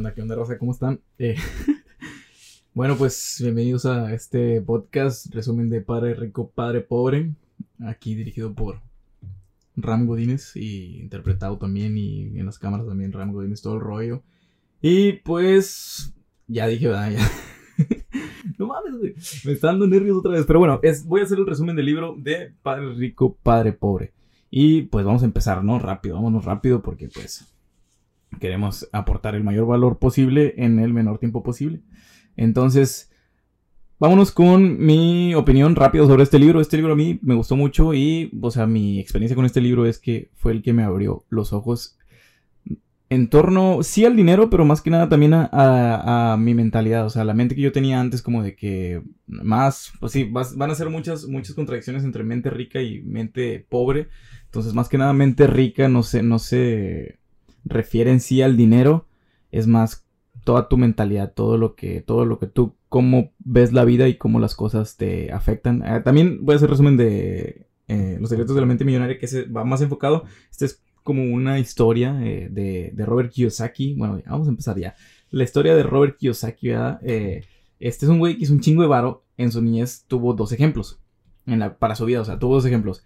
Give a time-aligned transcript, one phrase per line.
[0.00, 0.56] onda, qué onda, Rosa?
[0.56, 0.98] ¿Cómo están?
[1.18, 1.36] Eh,
[2.74, 7.34] bueno, pues bienvenidos a este podcast, resumen de Padre Rico, Padre Pobre,
[7.84, 8.80] aquí dirigido por
[9.76, 14.22] Ram Godínez y interpretado también y en las cámaras también Ram Godínez, todo el rollo.
[14.80, 16.14] Y pues
[16.46, 17.12] ya dije, ¿verdad?
[18.58, 19.44] No mames.
[19.44, 20.44] Me está dando nervios otra vez.
[20.46, 24.12] Pero bueno, es, voy a hacer el resumen del libro de Padre Rico, Padre Pobre.
[24.50, 25.78] Y pues vamos a empezar, ¿no?
[25.78, 27.54] Rápido, vámonos rápido porque pues
[28.38, 31.80] queremos aportar el mayor valor posible en el menor tiempo posible.
[32.36, 33.10] Entonces,
[33.98, 36.60] vámonos con mi opinión rápido sobre este libro.
[36.60, 39.86] Este libro a mí me gustó mucho y, o sea, mi experiencia con este libro
[39.86, 41.98] es que fue el que me abrió los ojos
[43.10, 47.24] en torno, sí al dinero, pero más que nada también a, mi mentalidad, o sea,
[47.24, 50.90] la mente que yo tenía antes como de que más, pues sí, van a ser
[50.90, 54.06] muchas, muchas contradicciones entre mente rica y mente pobre,
[54.44, 57.19] entonces más que nada mente rica no se, no se
[57.64, 59.06] refiere en sí al dinero,
[59.50, 60.06] es más
[60.44, 64.16] toda tu mentalidad, todo lo que, todo lo que tú, cómo ves la vida y
[64.16, 65.82] cómo las cosas te afectan.
[65.84, 69.26] Eh, también voy a hacer resumen de eh, Los secretos de la mente millonaria, que
[69.26, 73.94] se va más enfocado, este es como una historia eh, de, Robert Kiyosaki.
[73.94, 74.94] Bueno, vamos a empezar ya.
[75.30, 77.00] La historia de Robert Kiyosaki, ¿verdad?
[77.02, 77.44] Eh,
[77.78, 79.24] este es un güey que hizo un chingo de varo.
[79.36, 81.00] En su niñez tuvo dos ejemplos.
[81.46, 83.02] En la, para su vida, o sea, tuvo dos ejemplos.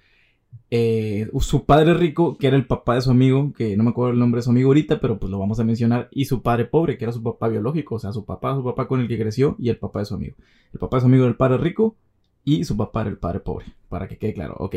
[0.70, 4.12] Eh, su padre rico, que era el papá de su amigo, que no me acuerdo
[4.12, 6.64] el nombre de su amigo ahorita, pero pues lo vamos a mencionar, y su padre
[6.64, 9.18] pobre, que era su papá biológico, o sea, su papá, su papá con el que
[9.18, 10.36] creció, y el papá de su amigo.
[10.72, 11.96] El papá de su amigo era el padre rico,
[12.44, 14.76] y su papá era el padre pobre, para que quede claro, ok.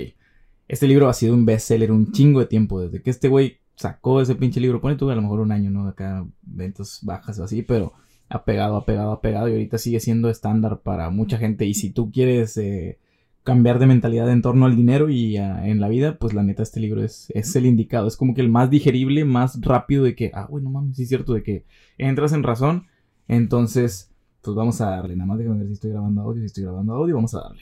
[0.67, 4.21] Este libro ha sido un bestseller un chingo de tiempo, desde que este güey sacó
[4.21, 4.81] ese pinche libro.
[4.81, 5.87] Pone tú a lo mejor un año, ¿no?
[5.87, 7.93] Acá ventas bajas o así, pero
[8.27, 11.65] ha pegado, ha pegado, ha pegado y ahorita sigue siendo estándar para mucha gente.
[11.65, 12.99] Y si tú quieres eh,
[13.47, 16.81] cambiar de mentalidad en torno al dinero y en la vida, pues la neta este
[16.81, 18.05] libro es, es el indicado.
[18.05, 21.03] Es como que el más digerible, más rápido de que, ah, güey, no mames, sí
[21.03, 21.63] es cierto, de que
[21.97, 22.87] entras en razón.
[23.29, 25.15] Entonces, pues vamos a darle.
[25.15, 26.41] Nada más déjame ver si estoy grabando audio.
[26.41, 27.61] Si estoy grabando audio, vamos a darle.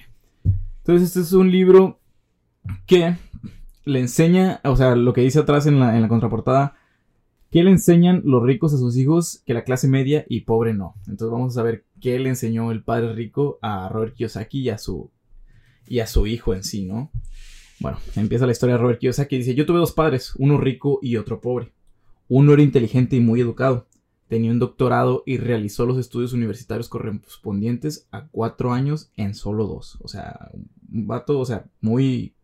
[0.77, 1.99] Entonces, este es un libro
[2.87, 3.15] que
[3.83, 6.73] le enseña, o sea, lo que dice atrás en la, en la contraportada,
[7.51, 10.95] que le enseñan los ricos a sus hijos que la clase media y pobre no.
[11.01, 14.79] Entonces vamos a saber qué le enseñó el padre rico a Robert Kiyosaki y a
[14.79, 15.11] su,
[15.87, 17.11] y a su hijo en sí, ¿no?
[17.79, 19.37] Bueno, empieza la historia de Robert Kiyosaki.
[19.37, 21.73] Dice, yo tuve dos padres, uno rico y otro pobre.
[22.27, 23.87] Uno era inteligente y muy educado.
[24.27, 29.99] Tenía un doctorado y realizó los estudios universitarios correspondientes a cuatro años en solo dos.
[30.01, 30.49] O sea,
[30.91, 32.35] un vato, o sea, muy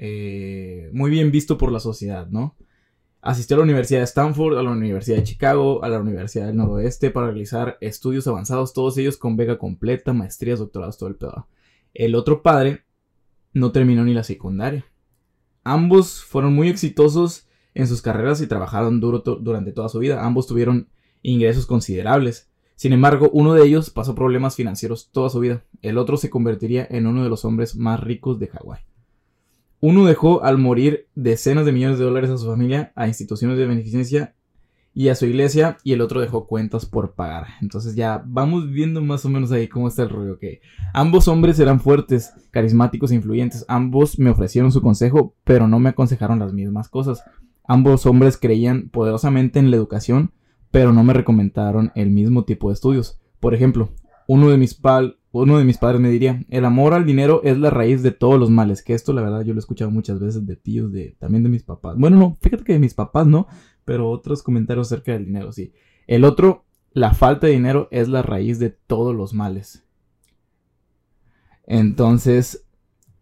[0.00, 2.56] eh, muy bien visto por la sociedad, ¿no?
[3.20, 6.56] Asistió a la Universidad de Stanford, a la Universidad de Chicago, a la Universidad del
[6.56, 11.48] Noroeste para realizar estudios avanzados, todos ellos con vega completa, maestrías, doctorados, todo el pedo.
[11.98, 12.84] El otro padre
[13.52, 14.86] no terminó ni la secundaria.
[15.64, 20.24] Ambos fueron muy exitosos en sus carreras y trabajaron duro durante toda su vida.
[20.24, 20.88] Ambos tuvieron
[21.22, 22.52] ingresos considerables.
[22.76, 25.64] Sin embargo, uno de ellos pasó problemas financieros toda su vida.
[25.82, 28.82] El otro se convertiría en uno de los hombres más ricos de Hawái.
[29.80, 33.66] Uno dejó al morir decenas de millones de dólares a su familia, a instituciones de
[33.66, 34.36] beneficencia
[34.98, 37.46] y a su iglesia, y el otro dejó cuentas por pagar.
[37.62, 40.40] Entonces ya vamos viendo más o menos ahí cómo está el rollo.
[40.40, 40.60] que
[40.92, 43.64] Ambos hombres eran fuertes, carismáticos e influyentes.
[43.68, 47.22] Ambos me ofrecieron su consejo, pero no me aconsejaron las mismas cosas.
[47.62, 50.32] Ambos hombres creían poderosamente en la educación,
[50.72, 53.20] pero no me recomendaron el mismo tipo de estudios.
[53.38, 53.90] Por ejemplo,
[54.26, 57.56] uno de mis, pal uno de mis padres me diría, el amor al dinero es
[57.56, 60.18] la raíz de todos los males, que esto la verdad yo lo he escuchado muchas
[60.18, 61.96] veces de tíos, de también de mis papás.
[61.96, 63.46] Bueno, no, fíjate que de mis papás no,
[63.88, 65.72] pero otros comentarios acerca del dinero, sí.
[66.06, 69.82] El otro, la falta de dinero es la raíz de todos los males.
[71.66, 72.66] Entonces,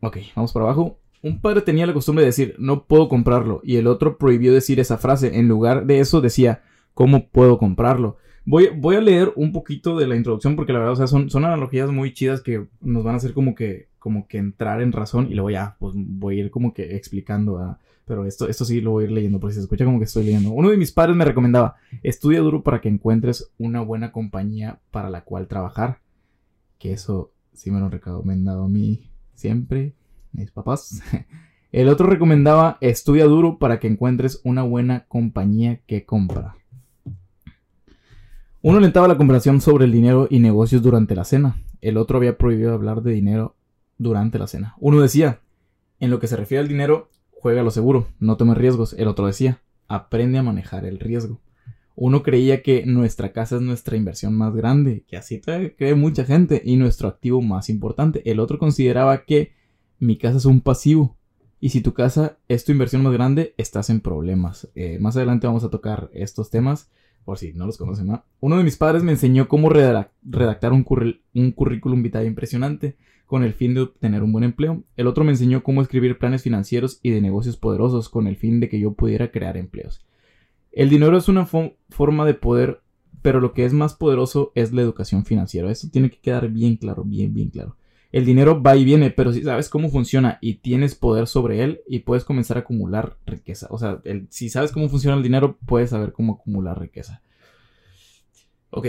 [0.00, 0.99] ok, vamos para abajo.
[1.22, 4.81] Un padre tenía la costumbre de decir, no puedo comprarlo, y el otro prohibió decir
[4.81, 5.38] esa frase.
[5.38, 8.16] En lugar de eso decía, ¿cómo puedo comprarlo?
[8.44, 11.31] Voy, voy a leer un poquito de la introducción porque la verdad, o sea, son,
[11.31, 14.91] son analogías muy chidas que nos van a hacer como que, como que entrar en
[14.91, 18.81] razón y luego ya, pues voy a ir como que explicando, Pero esto, esto sí
[18.81, 20.53] lo voy a ir leyendo porque se escucha como que estoy leyendo.
[20.53, 21.75] Uno de mis padres me recomendaba,
[22.05, 25.99] estudia duro para que encuentres una buena compañía para la cual trabajar.
[26.79, 29.94] Que eso sí me lo han recomendado a mí siempre,
[30.32, 31.03] mis papás.
[31.73, 36.53] El otro recomendaba, estudia duro para que encuentres una buena compañía que comprar.
[38.62, 41.62] Uno alentaba la conversación sobre el dinero y negocios durante la cena.
[41.81, 43.56] El otro había prohibido hablar de dinero
[43.99, 44.75] durante la cena.
[44.79, 45.41] Uno decía,
[46.00, 47.11] en lo que se refiere al dinero,
[47.46, 48.93] juega lo seguro, no tome riesgos.
[48.94, 51.40] El otro decía, aprende a manejar el riesgo.
[51.94, 56.60] Uno creía que nuestra casa es nuestra inversión más grande, que así cree mucha gente,
[56.64, 58.28] y nuestro activo más importante.
[58.28, 59.52] El otro consideraba que
[60.00, 61.16] mi casa es un pasivo,
[61.60, 64.69] y si tu casa es tu inversión más grande, estás en problemas.
[64.75, 66.90] Eh, más adelante vamos a tocar estos temas
[67.26, 68.25] por si no los conocen, ¿no?
[68.38, 72.96] Uno de mis padres me enseñó cómo redactar un, currículum vitae impresionante
[73.26, 74.84] con el fin de obtener un buen empleo.
[74.96, 78.61] El otro me enseñó cómo escribir planes financieros y de negocios poderosos con el fin
[78.61, 80.06] de que yo pudiera crear empleos.
[80.70, 82.81] El dinero es una forma de poder,
[83.23, 85.69] pero lo que es más poderoso es la educación financiera.
[85.69, 87.76] Eso tiene que quedar bien claro, bien, bien claro.
[88.12, 91.81] El dinero va y viene, pero si sabes cómo funciona y tienes poder sobre él
[91.88, 93.67] y puedes comenzar a acumular riqueza.
[93.70, 94.00] O sea,
[94.31, 97.23] si sabes cómo funciona el dinero, puedes saber cómo acumular riqueza.
[98.70, 98.88] Ok,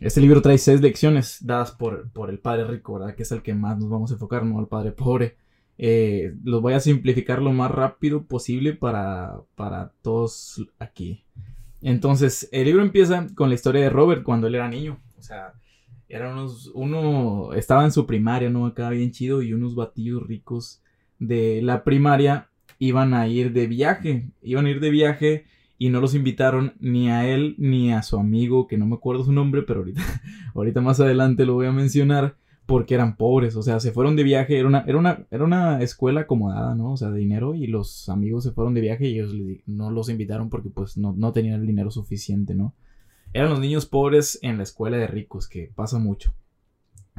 [0.00, 3.14] este libro trae seis lecciones dadas por, por el padre rico, ¿verdad?
[3.14, 5.36] Que es el que más nos vamos a enfocar, no al padre pobre.
[5.76, 11.24] Eh, los voy a simplificar lo más rápido posible para, para todos aquí.
[11.82, 15.00] Entonces, el libro empieza con la historia de Robert cuando él era niño.
[15.18, 15.52] O sea,
[16.14, 18.66] eran unos, uno estaba en su primaria, ¿no?
[18.66, 20.80] Acá bien chido y unos batillos ricos
[21.18, 24.30] de la primaria iban a ir de viaje.
[24.40, 25.44] Iban a ir de viaje
[25.76, 29.24] y no los invitaron ni a él ni a su amigo, que no me acuerdo
[29.24, 30.02] su nombre, pero ahorita,
[30.54, 34.22] ahorita más adelante lo voy a mencionar, porque eran pobres, o sea, se fueron de
[34.22, 36.92] viaje, era una, era una, era una escuela acomodada, ¿no?
[36.92, 39.34] O sea, de dinero, y los amigos se fueron de viaje y ellos
[39.66, 42.72] no los invitaron porque pues no, no tenían el dinero suficiente, ¿no?
[43.34, 46.34] Eran los niños pobres en la escuela de ricos, que pasa mucho.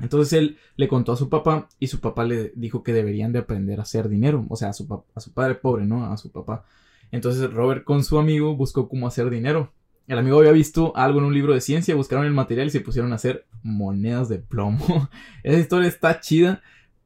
[0.02, 3.40] Entonces él le contó a su papá y su papá le dijo que deberían de
[3.40, 6.12] aprender a hacer dinero, o sea, a su, a su padre pobre, ¿no?
[6.12, 6.66] A su papá.
[7.12, 9.74] Entonces Robert con su amigo buscó cómo hacer dinero.
[10.08, 12.82] El amigo había visto algo en un libro de ciencia, buscaron el material y se
[12.82, 15.10] pusieron a hacer monedas de plomo.
[15.44, 16.62] Esa historia está chida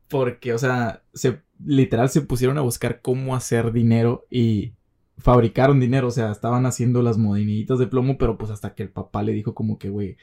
[0.08, 4.74] porque, o sea, se, literal se pusieron a buscar cómo hacer dinero y
[5.20, 8.90] fabricaron dinero, o sea, estaban haciendo las moneditas de plomo, pero pues hasta que el
[8.90, 10.18] papá le dijo como que, güey,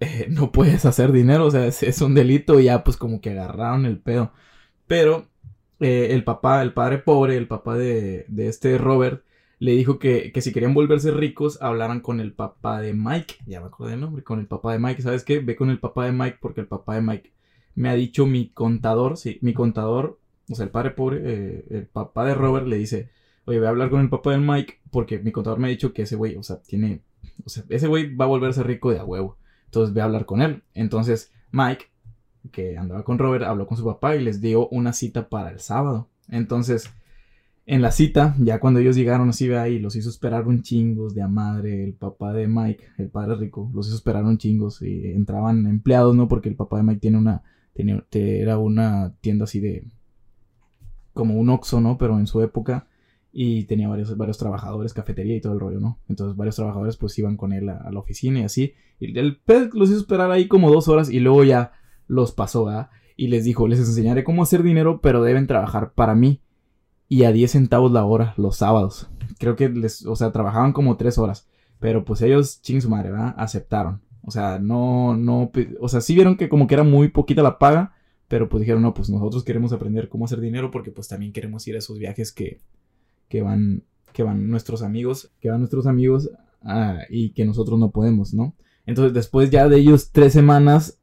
[0.00, 3.30] eh, no puedes hacer dinero, o sea, es, un delito y ya pues como que
[3.30, 4.32] agarraron el pedo.
[4.86, 5.28] Pero
[5.80, 9.24] eh, el papá, el padre pobre, el papá de, de este Robert,
[9.58, 13.36] le dijo que, que, si querían volverse ricos, hablaran con el papá de Mike.
[13.46, 15.02] Ya me acordé del nombre, con el papá de Mike.
[15.02, 15.40] ¿Sabes qué?
[15.40, 17.34] Ve con el papá de Mike porque el papá de Mike
[17.74, 20.18] me ha dicho mi contador, sí, mi contador,
[20.50, 23.10] o sea, el padre pobre, eh, el papá de Robert le dice,
[23.44, 25.92] oye, voy a hablar con el papá de Mike porque mi contador me ha dicho
[25.92, 27.02] que ese güey, o sea, tiene,
[27.44, 29.38] o sea, ese güey va a volverse rico de a huevo.
[29.66, 30.62] Entonces voy a hablar con él.
[30.74, 31.86] Entonces Mike
[32.50, 35.60] que andaba con Robert, habló con su papá y les dio una cita para el
[35.60, 36.08] sábado.
[36.28, 36.90] Entonces,
[37.66, 41.14] en la cita, ya cuando ellos llegaron así, ve ahí, los hizo esperar un chingos
[41.14, 41.84] de a madre.
[41.84, 46.14] El papá de Mike, el padre rico, los hizo esperar un chingos y entraban empleados,
[46.14, 46.28] ¿no?
[46.28, 47.42] Porque el papá de Mike tiene una,
[47.74, 49.86] tenía, era una tienda así de,
[51.12, 51.96] como un Oxxo, ¿no?
[51.96, 52.86] Pero en su época
[53.36, 55.98] y tenía varios, varios trabajadores, cafetería y todo el rollo, ¿no?
[56.08, 58.74] Entonces varios trabajadores pues iban con él a, la oficina y así.
[59.00, 61.72] Y el pez los hizo esperar ahí como dos horas y luego ya
[62.06, 62.90] los pasó, ¿verdad?
[63.16, 66.42] Y les dijo, les enseñaré cómo hacer dinero, pero deben trabajar para mí.
[67.08, 69.08] Y a 10 centavos la hora, los sábados.
[69.40, 71.48] Creo que les, o sea, trabajaban como 3 horas.
[71.80, 73.34] Pero pues ellos, ching su madre, ¿verdad?
[73.36, 74.00] Aceptaron.
[74.22, 75.50] O sea, no, no,
[75.80, 77.94] o sea, sí vieron que como que era muy poquita la paga.
[78.28, 81.66] Pero pues dijeron, no, pues nosotros queremos aprender cómo hacer dinero porque pues también queremos
[81.66, 82.60] ir a esos viajes que,
[83.34, 83.82] que van,
[84.12, 86.30] que van nuestros amigos, que van nuestros amigos
[86.62, 88.54] ah, y que nosotros no podemos, ¿no?
[88.86, 91.00] Entonces después ya de ellos tres semanas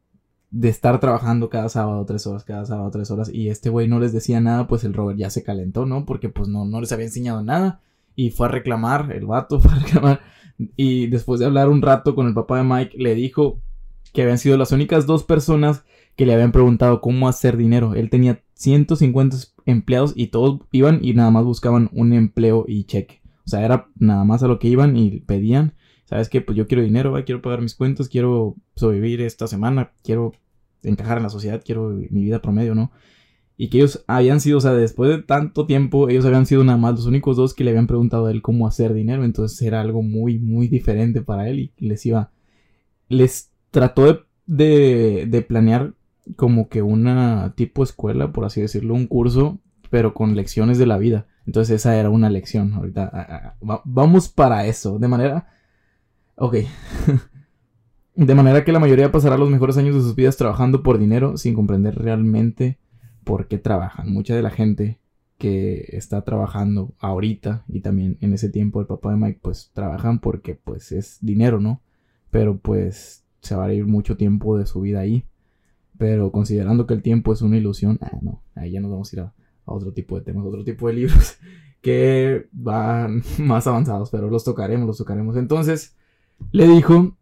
[0.50, 4.00] de estar trabajando cada sábado tres horas, cada sábado tres horas, y este güey no
[4.00, 6.06] les decía nada, pues el Robert ya se calentó, ¿no?
[6.06, 7.82] Porque pues no, no les había enseñado nada.
[8.16, 10.22] Y fue a reclamar, el vato fue a reclamar.
[10.78, 13.60] Y después de hablar un rato con el papá de Mike, le dijo
[14.14, 15.84] que habían sido las únicas dos personas
[16.16, 17.94] que le habían preguntado cómo hacer dinero.
[17.94, 23.22] Él tenía 150 empleados y todos iban y nada más buscaban un empleo y cheque.
[23.46, 25.74] O sea, era nada más a lo que iban y pedían.
[26.06, 26.42] ¿Sabes qué?
[26.42, 30.34] Pues yo quiero dinero, quiero pagar mis cuentos, quiero sobrevivir esta semana, quiero
[30.84, 32.92] encajar en la sociedad, quiero mi vida promedio, ¿no?
[33.58, 36.78] Y que ellos habían sido, o sea, después de tanto tiempo, ellos habían sido nada
[36.78, 39.24] más los únicos dos que le habían preguntado a él cómo hacer dinero.
[39.24, 42.32] Entonces era algo muy, muy diferente para él y les iba.
[43.08, 45.94] Les trató de, de, planear
[46.36, 49.60] como que una tipo escuela, por así decirlo, un curso,
[49.90, 51.28] pero con lecciones de la vida.
[51.46, 52.74] Entonces esa era una lección.
[52.74, 55.00] Ahorita vamos para eso.
[55.00, 55.48] De manera.
[56.36, 56.58] Ok.
[58.16, 61.38] De manera que la mayoría pasará los mejores años de sus vidas trabajando por dinero
[61.38, 62.78] sin comprender realmente
[63.24, 64.12] por qué trabajan.
[64.12, 65.00] Mucha de la gente
[65.38, 70.20] que está trabajando ahorita y también en ese tiempo el papá de Mike pues trabajan
[70.20, 71.82] porque pues es dinero, ¿no?
[72.30, 75.26] Pero pues se va a ir mucho tiempo de su vida ahí.
[76.02, 79.16] Pero considerando que el tiempo es una ilusión, ah, no, ahí ya nos vamos a
[79.16, 79.34] ir a,
[79.66, 81.38] otro tipo de temas, otro tipo de libros
[81.80, 85.38] que van más avanzados, pero los tocaremos, los tocaremos.
[85.38, 85.96] Entonces,
[86.52, 87.16] le dijo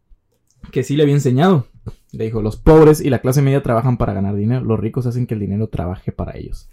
[0.71, 1.67] que sí le había enseñado.
[2.13, 5.27] Le dijo, los pobres y la clase media trabajan para ganar dinero, los ricos hacen
[5.27, 6.69] que el dinero trabaje para ellos.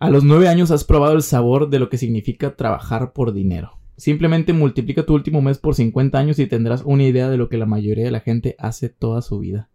[0.00, 3.78] A los nueve años has probado el sabor de lo que significa trabajar por dinero.
[3.96, 7.56] Simplemente multiplica tu último mes por 50 años y tendrás una idea de lo que
[7.56, 9.70] la mayoría de la gente hace toda su vida.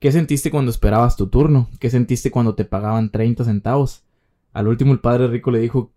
[0.00, 1.68] ¿Qué sentiste cuando esperabas tu turno?
[1.78, 4.02] ¿Qué sentiste cuando te pagaban 30 centavos?
[4.54, 5.92] Al último el padre rico le dijo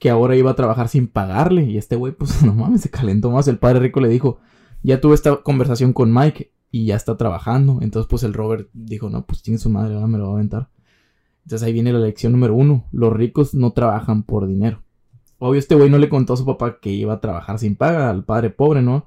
[0.00, 1.62] que ahora iba a trabajar sin pagarle.
[1.62, 3.46] Y este güey, pues no mames, se calentó más.
[3.46, 4.40] El padre rico le dijo,
[4.82, 7.78] ya tuve esta conversación con Mike y ya está trabajando.
[7.80, 10.34] Entonces, pues el Robert dijo, no, pues tiene su madre, ahora me lo va a
[10.34, 10.68] aventar.
[11.44, 12.86] Entonces ahí viene la lección número uno.
[12.90, 14.82] Los ricos no trabajan por dinero.
[15.38, 18.10] Obvio, este güey no le contó a su papá que iba a trabajar sin paga
[18.10, 19.06] al padre pobre, ¿no?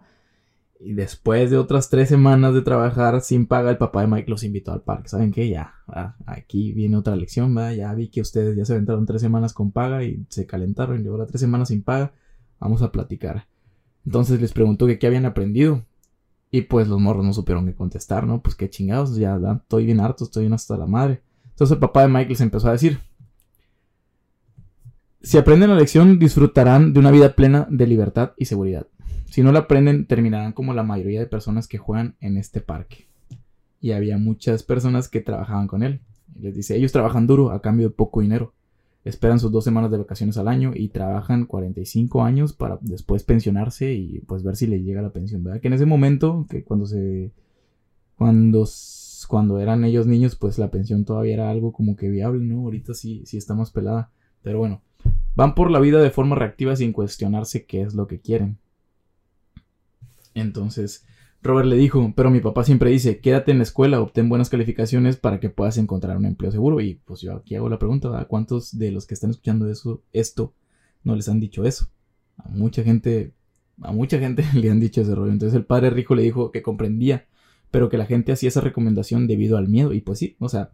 [0.81, 4.45] Y después de otras tres semanas de trabajar sin paga, el papá de Mike los
[4.45, 5.09] invitó al parque.
[5.09, 5.49] ¿Saben qué?
[5.49, 7.53] Ya, ah, aquí viene otra lección.
[7.75, 11.17] Ya vi que ustedes ya se aventaron tres semanas con paga y se calentaron luego
[11.17, 12.13] las tres semanas sin paga.
[12.61, 13.45] Vamos a platicar.
[14.05, 15.85] Entonces les preguntó que qué habían aprendido.
[16.49, 18.41] Y pues los morros no supieron qué contestar, ¿no?
[18.41, 21.21] Pues qué chingados, ya estoy bien harto, estoy bien hasta la madre.
[21.49, 22.99] Entonces el papá de Mike les empezó a decir,
[25.21, 28.87] si aprenden la lección, disfrutarán de una vida plena de libertad y seguridad.
[29.29, 33.07] Si no la aprenden, terminarán como la mayoría de personas que juegan en este parque.
[33.81, 36.01] Y había muchas personas que trabajaban con él.
[36.39, 38.53] Les dice, ellos trabajan duro a cambio de poco dinero.
[39.05, 43.93] Esperan sus dos semanas de vacaciones al año y trabajan 45 años para después pensionarse
[43.93, 45.43] y pues ver si les llega la pensión.
[45.61, 47.31] Que en ese momento, que cuando se...
[48.15, 48.67] Cuando,
[49.29, 52.59] cuando eran ellos niños, pues la pensión todavía era algo como que viable, ¿no?
[52.61, 54.11] Ahorita sí, sí está más pelada.
[54.41, 54.81] Pero bueno,
[55.35, 58.57] Van por la vida de forma reactiva sin cuestionarse qué es lo que quieren.
[60.33, 61.05] Entonces,
[61.41, 65.15] Robert le dijo, pero mi papá siempre dice, quédate en la escuela, obtén buenas calificaciones
[65.15, 66.81] para que puedas encontrar un empleo seguro.
[66.81, 70.03] Y pues yo aquí hago la pregunta, ¿a cuántos de los que están escuchando eso,
[70.11, 70.53] esto
[71.03, 71.87] no les han dicho eso?
[72.37, 73.33] A mucha gente,
[73.81, 75.31] a mucha gente le han dicho ese rollo.
[75.31, 77.25] Entonces el padre rico le dijo que comprendía,
[77.71, 79.93] pero que la gente hacía esa recomendación debido al miedo.
[79.93, 80.71] Y pues sí, o sea,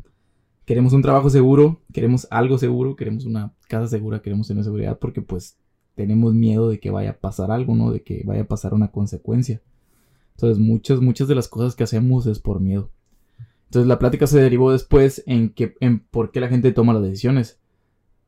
[0.66, 5.22] queremos un trabajo seguro, queremos algo seguro, queremos una casa segura, queremos tener seguridad porque
[5.22, 5.58] pues
[5.96, 7.92] tenemos miedo de que vaya a pasar algo, ¿no?
[7.92, 9.62] De que vaya a pasar una consecuencia.
[10.36, 12.90] Entonces muchas, muchas de las cosas que hacemos es por miedo.
[13.66, 17.04] Entonces la plática se derivó después en, que, en por qué la gente toma las
[17.04, 17.60] decisiones.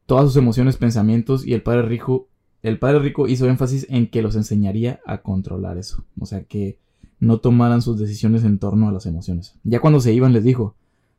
[0.06, 2.30] Todas sus emociones, pensamientos y el padre rico,
[2.64, 6.06] el padre rico hizo énfasis en que los enseñaría a controlar eso.
[6.20, 6.80] O sea que
[7.20, 9.56] no tomaran sus decisiones en torno a las emociones.
[9.64, 10.76] Ya cuando se iban les dijo,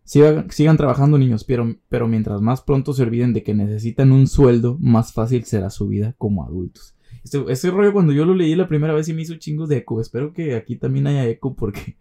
[0.09, 4.79] Sigan, trabajando niños, pero, pero mientras más pronto se olviden de que necesitan un sueldo,
[4.81, 6.97] más fácil será su vida como adultos.
[7.23, 9.77] Este, ese rollo cuando yo lo leí la primera vez y me hizo chingos de
[9.77, 10.01] eco.
[10.01, 11.99] Espero que aquí también haya eco porque...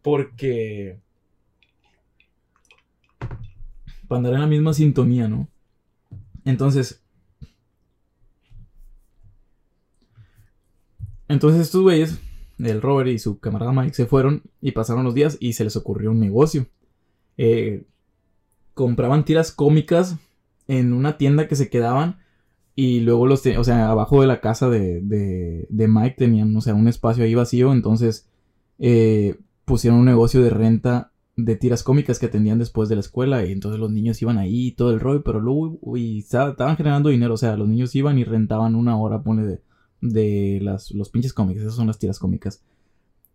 [0.00, 1.02] Porque...
[4.08, 5.46] Para andar en la misma sintonía, ¿no?
[6.46, 7.04] Entonces...
[11.28, 12.18] Entonces estos güeyes,
[12.58, 15.76] el Robert y su camarada Mike, se fueron y pasaron los días y se les
[15.76, 16.68] ocurrió un negocio.
[17.36, 17.84] Eh,
[18.74, 20.16] compraban tiras cómicas
[20.66, 22.18] en una tienda que se quedaban
[22.76, 26.74] y luego los, o sea, abajo de la casa de, de, Mike tenían, o sea,
[26.74, 28.28] un espacio ahí vacío, entonces
[28.78, 33.44] eh, pusieron un negocio de renta de tiras cómicas que atendían después de la escuela
[33.44, 37.10] y entonces los niños iban ahí y todo el rollo, pero luego y estaban generando
[37.10, 39.60] dinero, o sea, los niños iban y rentaban una hora, pone de,
[40.00, 42.62] de las, los pinches cómics, esas son las tiras cómicas.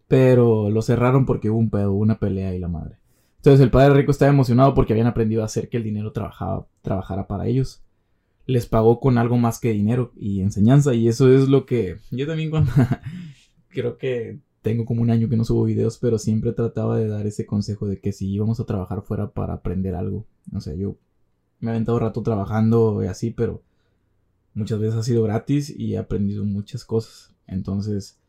[0.08, 2.98] Pero lo cerraron porque hubo un pedo, una pelea y la madre.
[3.40, 6.68] Entonces el padre rico estaba emocionado porque habían aprendido a hacer que el dinero trabajaba,
[6.82, 7.82] trabajara para ellos.
[8.46, 10.94] Les pagó con algo más que dinero y enseñanza.
[10.94, 12.72] Y eso es lo que yo también cuando
[13.70, 17.26] creo que tengo como un año que no subo videos, pero siempre trataba de dar
[17.28, 20.26] ese consejo de que si íbamos a trabajar fuera para aprender algo.
[20.54, 20.98] O sea, yo
[21.62, 23.64] me he aventado rato trabajando y así, pero
[24.54, 27.34] muchas veces ha sido gratis y he aprendido muchas cosas.
[27.48, 28.20] Entonces,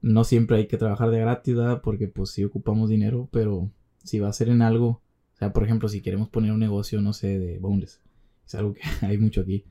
[0.00, 1.56] no siempre hay que trabajar de gratis.
[1.82, 3.70] Porque pues sí ocupamos dinero, pero
[4.04, 7.00] si va a ser en algo, o sea, por ejemplo, si queremos poner un negocio,
[7.00, 8.00] no sé, de boneless,
[8.46, 9.64] es algo que hay mucho aquí.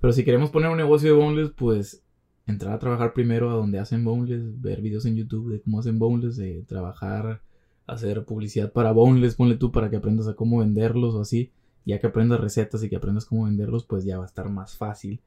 [0.00, 2.02] Pero si queremos poner un negocio de boneless, pues
[2.46, 5.98] entrar a trabajar primero a donde hacen boneless, ver videos en YouTube de cómo hacen
[5.98, 7.42] boneless, de trabajar,
[7.86, 11.52] hacer publicidad para boneless, ponle tú para que aprendas a cómo venderlos o así.
[11.84, 14.76] Ya que aprendas recetas y que aprendas cómo venderlos, pues ya va a estar más
[14.76, 15.20] fácil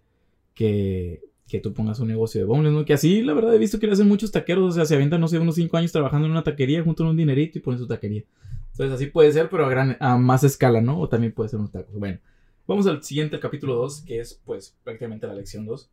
[0.53, 2.85] que, que tú pongas un negocio de boneless, ¿no?
[2.85, 5.21] Que así, la verdad, he visto que le hacen muchos taqueros, o sea, se avientan,
[5.21, 7.87] no sé, unos 5 años trabajando en una taquería, juntan un dinerito y ponen su
[7.87, 8.23] taquería.
[8.71, 10.99] Entonces así puede ser, pero a, gran, a más escala, ¿no?
[10.99, 11.91] O también puede ser un taco.
[11.93, 12.19] Bueno,
[12.67, 15.89] vamos al siguiente, capítulo 2, que es pues prácticamente la lección 2.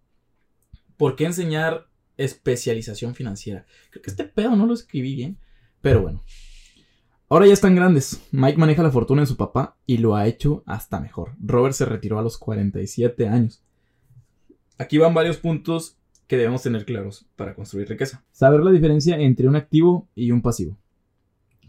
[0.97, 3.67] ¿Por qué enseñar especialización financiera?
[3.91, 5.39] Creo que este pedo no lo escribí bien,
[5.81, 6.23] pero bueno.
[7.29, 8.21] Ahora ya están grandes.
[8.31, 11.35] Mike maneja la fortuna de su papá y lo ha hecho hasta mejor.
[11.41, 13.63] Robert se retiró a los 47 años.
[14.83, 15.97] Aquí van varios puntos
[16.27, 18.25] que debemos tener claros para construir riqueza.
[18.33, 20.77] Saber la diferencia entre un activo y un pasivo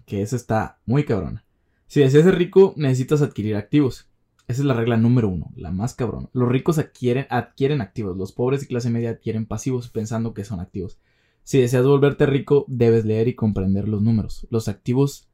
[0.08, 1.46] que esa está muy cabrona.
[1.86, 4.10] Si deseas ser rico, necesitas adquirir activos.
[4.48, 6.32] Esa es la regla número uno, la más cabrón.
[6.34, 10.60] Los ricos adquieren, adquieren activos, los pobres y clase media adquieren pasivos pensando que son
[10.60, 10.98] activos.
[11.44, 14.48] Si deseas volverte rico, debes leer y comprender los números.
[14.50, 15.30] Los activos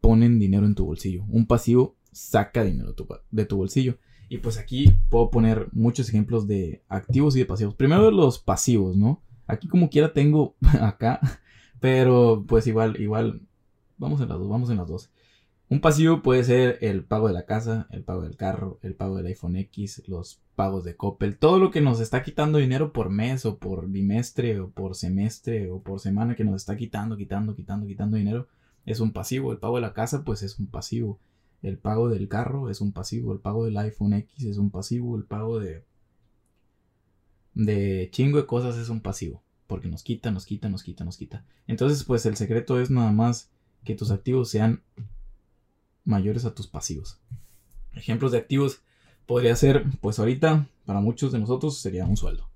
[0.00, 1.24] ponen dinero en tu bolsillo.
[1.28, 2.92] Un pasivo saca dinero
[3.30, 3.98] de tu bolsillo.
[4.30, 7.74] Y pues aquí puedo poner muchos ejemplos de activos y de pasivos.
[7.74, 9.20] Primero los pasivos, ¿no?
[9.48, 11.20] Aquí como quiera tengo acá,
[11.80, 13.40] pero pues igual, igual,
[13.98, 15.10] vamos en las dos, vamos en las dos.
[15.68, 19.16] Un pasivo puede ser el pago de la casa, el pago del carro, el pago
[19.16, 23.10] del iPhone X, los pagos de Coppel, todo lo que nos está quitando dinero por
[23.10, 27.56] mes o por bimestre o por semestre o por semana que nos está quitando, quitando,
[27.56, 28.46] quitando, quitando dinero,
[28.86, 29.50] es un pasivo.
[29.50, 31.18] El pago de la casa pues es un pasivo.
[31.62, 33.32] El pago del carro es un pasivo.
[33.32, 35.16] El pago del iPhone X es un pasivo.
[35.16, 35.84] El pago de...
[37.54, 39.42] de chingo de cosas es un pasivo.
[39.66, 41.44] Porque nos quita, nos quita, nos quita, nos quita.
[41.66, 43.50] Entonces pues el secreto es nada más
[43.84, 44.82] que tus activos sean
[46.04, 47.20] mayores a tus pasivos.
[47.94, 48.82] Ejemplos de activos
[49.26, 52.50] podría ser, pues ahorita, para muchos de nosotros sería un sueldo.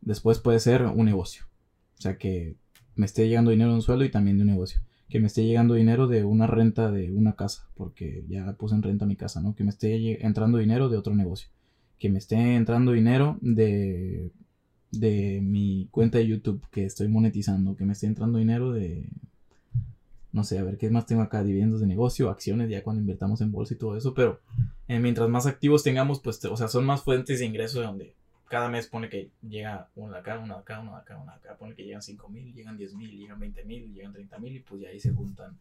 [0.00, 1.44] Después puede ser un negocio.
[1.98, 2.56] O sea, que
[2.94, 4.80] me esté llegando dinero de un sueldo y también de un negocio.
[5.10, 8.82] Que me esté llegando dinero de una renta de una casa, porque ya puse en
[8.82, 9.54] renta mi casa, ¿no?
[9.54, 11.48] Que me esté entrando dinero de otro negocio.
[11.98, 14.30] Que me esté entrando dinero de,
[14.92, 17.76] de mi cuenta de YouTube que estoy monetizando.
[17.76, 19.08] Que me esté entrando dinero de
[20.32, 23.40] no sé, a ver qué más tengo acá, dividendos de negocio, acciones, ya cuando invertamos
[23.40, 24.40] en bolsa y todo eso, pero
[24.86, 28.14] eh, mientras más activos tengamos, pues, o sea, son más fuentes de ingreso donde
[28.50, 31.30] cada mes pone que llega uno de acá, uno de acá, uno de acá, uno
[31.30, 34.38] de acá, pone que llegan 5 mil, llegan 10 mil, llegan 20 mil, llegan 30
[34.40, 35.56] mil y pues ya ahí se juntan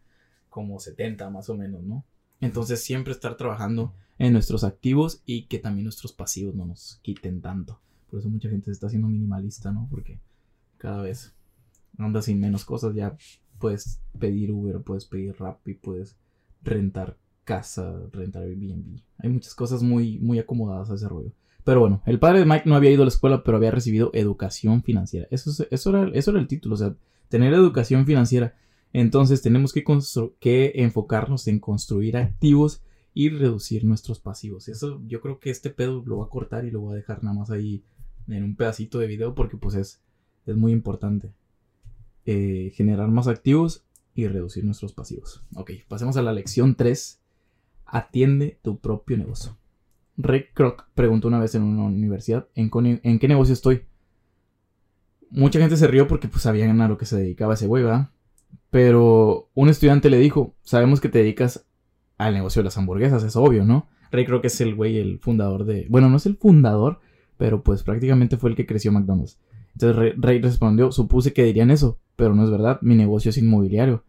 [0.50, 2.04] como 70 más o menos, ¿no?
[2.42, 7.42] Entonces siempre estar trabajando en nuestros activos y que también nuestros pasivos no nos quiten
[7.42, 7.80] tanto.
[8.10, 9.88] Por eso mucha gente se está haciendo minimalista, ¿no?
[9.92, 10.20] Porque
[10.80, 11.36] cada vez
[12.00, 13.16] anda sin menos cosas, ya
[13.60, 16.18] puedes pedir Uber, puedes pedir Rappi, puedes
[16.64, 19.00] rentar casa, rentar Airbnb.
[19.20, 21.32] Hay muchas cosas muy, muy acomodadas a ese rollo.
[21.70, 24.10] Pero bueno, el padre de Mike no había ido a la escuela, pero había recibido
[24.16, 25.28] educación financiera.
[25.30, 26.96] Eso, eso, era, eso era el título, o sea,
[27.28, 28.56] tener educación financiera.
[28.92, 29.84] Entonces tenemos que,
[30.40, 32.82] que enfocarnos en construir activos
[33.14, 34.68] y reducir nuestros pasivos.
[34.68, 37.24] Eso yo creo que este pedo lo va a cortar y lo voy a dejar
[37.24, 37.84] nada más ahí
[38.28, 40.02] en un pedacito de video porque pues es,
[40.48, 41.34] es muy importante.
[42.26, 45.44] Eh, generar más activos y reducir nuestros pasivos.
[45.54, 47.22] Ok, pasemos a la lección 3.
[47.86, 49.56] Atiende tu propio negocio.
[50.22, 52.70] Ray Kroc preguntó una vez en una universidad, ¿en,
[53.20, 53.84] qué negocio estoy?
[55.30, 58.10] Mucha gente se rió porque pues sabían a lo que se dedicaba ese güey, ¿verdad?
[58.70, 61.66] Pero un estudiante le dijo, sabemos que te dedicas
[62.18, 63.88] al negocio de las hamburguesas, es obvio, ¿no?
[64.12, 65.88] Ray Kroc es el güey, el fundador de...
[65.90, 67.00] Bueno, no es el fundador,
[67.38, 69.40] pero pues prácticamente fue el que creció McDonald's.
[69.74, 74.04] Entonces Ray respondió, supuse que dirían eso, pero no es verdad, mi negocio es inmobiliario.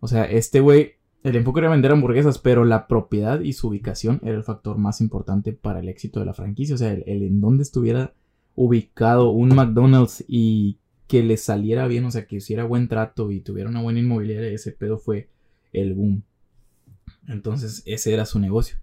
[0.00, 0.93] O sea, este güey,
[1.24, 5.00] el enfoque era vender hamburguesas, pero la propiedad y su ubicación era el factor más
[5.00, 6.74] importante para el éxito de la franquicia.
[6.74, 8.12] O sea, el, en donde estuviera
[8.54, 13.40] ubicado un McDonald's y que le saliera bien, o sea, que hiciera buen trato y
[13.40, 15.30] tuviera una buena inmobiliaria, ese pedo fue
[15.72, 16.24] el boom.
[17.26, 18.76] Entonces, ese era su negocio.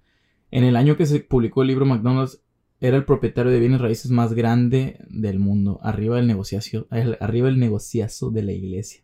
[0.49, 2.41] En el año que se publicó el libro McDonald's,
[2.80, 5.80] era el propietario de bienes raíces más grande del mundo.
[5.84, 9.04] Arriba el negociazo, arriba el negociazo de la iglesia.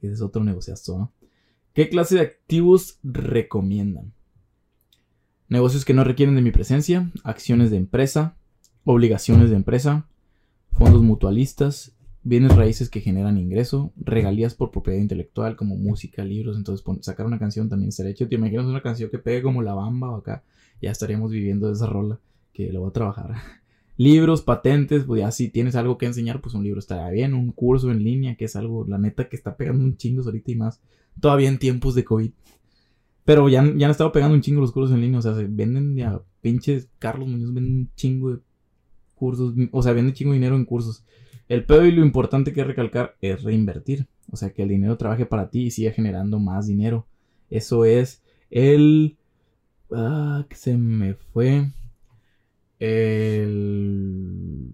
[0.00, 1.12] Ese es otro negociazo, ¿no?
[1.78, 4.12] ¿Qué clase de activos recomiendan?
[5.48, 8.36] Negocios que no requieren de mi presencia, acciones de empresa,
[8.82, 10.08] obligaciones de empresa,
[10.72, 11.92] fondos mutualistas,
[12.24, 16.56] bienes raíces que generan ingreso, regalías por propiedad intelectual como música, libros.
[16.56, 18.26] Entonces, sacar una canción también estaría hecho.
[18.26, 20.42] ¿Te imaginas una canción que pegue como la bamba o acá?
[20.82, 22.18] Ya estaríamos viviendo de esa rola
[22.52, 23.36] que lo voy a trabajar.
[23.98, 27.34] Libros, patentes, pues ya si tienes algo que enseñar, pues un libro estaría bien.
[27.34, 30.52] Un curso en línea, que es algo, la neta, que está pegando un chingo ahorita
[30.52, 30.80] y más.
[31.20, 32.30] Todavía en tiempos de COVID.
[33.24, 35.18] Pero ya, ya han estado pegando un chingo los cursos en línea.
[35.18, 36.88] O sea, se venden ya pinches.
[37.00, 38.38] Carlos Muñoz vende un chingo de
[39.16, 39.54] cursos.
[39.72, 41.04] O sea, vende un chingo de dinero en cursos.
[41.48, 44.06] El pedo y lo importante que recalcar es reinvertir.
[44.30, 47.08] O sea, que el dinero trabaje para ti y siga generando más dinero.
[47.50, 49.16] Eso es el.
[49.90, 51.72] Ah, que se me fue
[52.78, 54.70] el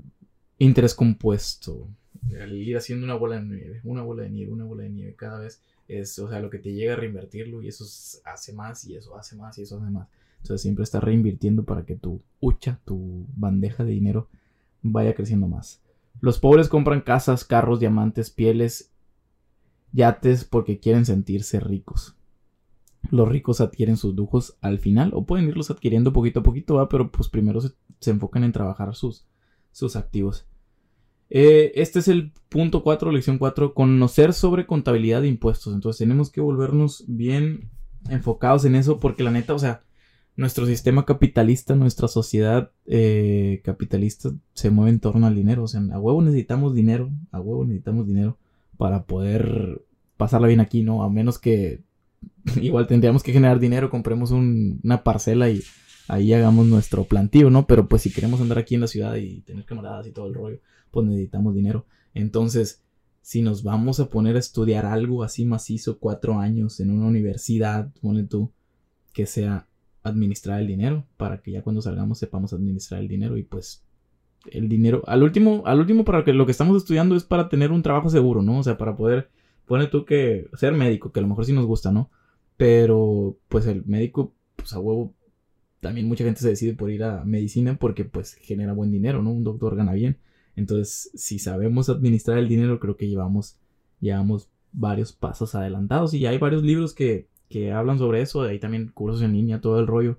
[0.59, 1.88] interés compuesto.
[2.40, 5.14] Al ir haciendo una bola de nieve, una bola de nieve, una bola de nieve
[5.14, 7.85] cada vez es, o sea, lo que te llega a reinvertirlo y eso
[8.25, 10.09] hace más y eso hace más y eso hace más.
[10.38, 14.29] Entonces siempre estás reinvirtiendo para que tu hucha, tu bandeja de dinero
[14.83, 15.81] vaya creciendo más.
[16.21, 18.90] Los pobres compran casas, carros, diamantes, pieles,
[19.93, 22.17] yates porque quieren sentirse ricos
[23.11, 27.11] los ricos adquieren sus lujos al final o pueden irlos adquiriendo poquito a poquito, pero
[27.11, 29.27] pues primero se, enfocan en trabajar sus,
[29.73, 30.47] sus activos.
[31.31, 35.75] Eh, este es el punto 4, lección 4, conocer sobre contabilidad de impuestos.
[35.75, 37.71] Entonces tenemos que volvernos bien
[38.09, 39.83] enfocados en eso porque la neta, o sea,
[40.37, 45.64] nuestro sistema capitalista, nuestra sociedad eh, capitalista se mueve en torno al dinero.
[45.64, 48.37] O sea, a huevo necesitamos dinero, a huevo necesitamos dinero
[48.77, 49.83] para poder
[50.17, 51.03] pasarla bien aquí, ¿no?
[51.03, 51.83] A menos que
[52.61, 55.63] igual tendríamos que generar dinero, compremos una parcela y
[56.09, 57.67] ahí hagamos nuestro plantío, ¿no?
[57.67, 60.35] Pero pues si queremos andar aquí en la ciudad y tener camaradas y todo el
[60.35, 60.61] rollo,
[60.91, 61.87] pues necesitamos dinero.
[62.15, 62.83] Entonces,
[63.23, 67.91] si nos vamos a poner a estudiar algo así macizo, cuatro años en una universidad,
[68.01, 68.53] ponle tú,
[69.13, 69.67] que sea
[70.03, 73.83] administrar el dinero, para que ya cuando salgamos sepamos administrar el dinero y pues
[74.51, 77.73] el dinero, al último, al último para que lo que estamos estudiando es para tener
[77.73, 78.59] un trabajo seguro, ¿no?
[78.59, 79.31] O sea, para poder,
[79.66, 82.11] pone tú que ser médico, que a lo mejor sí nos gusta, ¿no?
[82.57, 85.14] Pero pues el médico, pues a huevo,
[85.81, 89.33] también mucha gente se decide por ir a medicina porque pues genera buen dinero, ¿no?
[89.33, 90.18] Un doctor gana bien.
[90.57, 93.59] Entonces, si sabemos administrar el dinero, creo que llevamos,
[94.00, 96.14] llevamos varios pasos adelantados.
[96.14, 98.42] Y hay varios libros que, que hablan sobre eso.
[98.42, 100.18] Hay también cursos en línea, todo el rollo.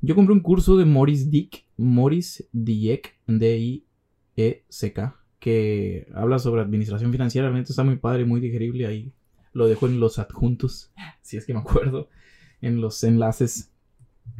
[0.00, 7.48] Yo compré un curso de Morris Dick, Morris Dieck, D-I-E-C-K, que habla sobre administración financiera.
[7.48, 8.86] Realmente está muy padre, muy digerible.
[8.86, 9.12] Ahí
[9.52, 12.08] lo dejo en los adjuntos, si es que me acuerdo,
[12.62, 13.70] en los enlaces,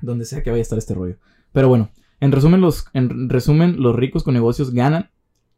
[0.01, 1.19] donde sea que vaya a estar este rollo.
[1.53, 1.91] Pero bueno,
[2.21, 5.11] en resumen, los, en resumen, los ricos con negocios ganan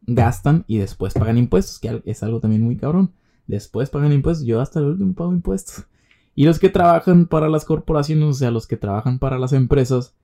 [0.09, 3.13] gastan y después pagan impuestos, que es algo también muy cabrón.
[3.47, 5.85] Después pagan impuestos, yo hasta el último pago impuestos.
[6.35, 10.17] Y los que trabajan para las corporaciones, o sea, los que trabajan para las empresas,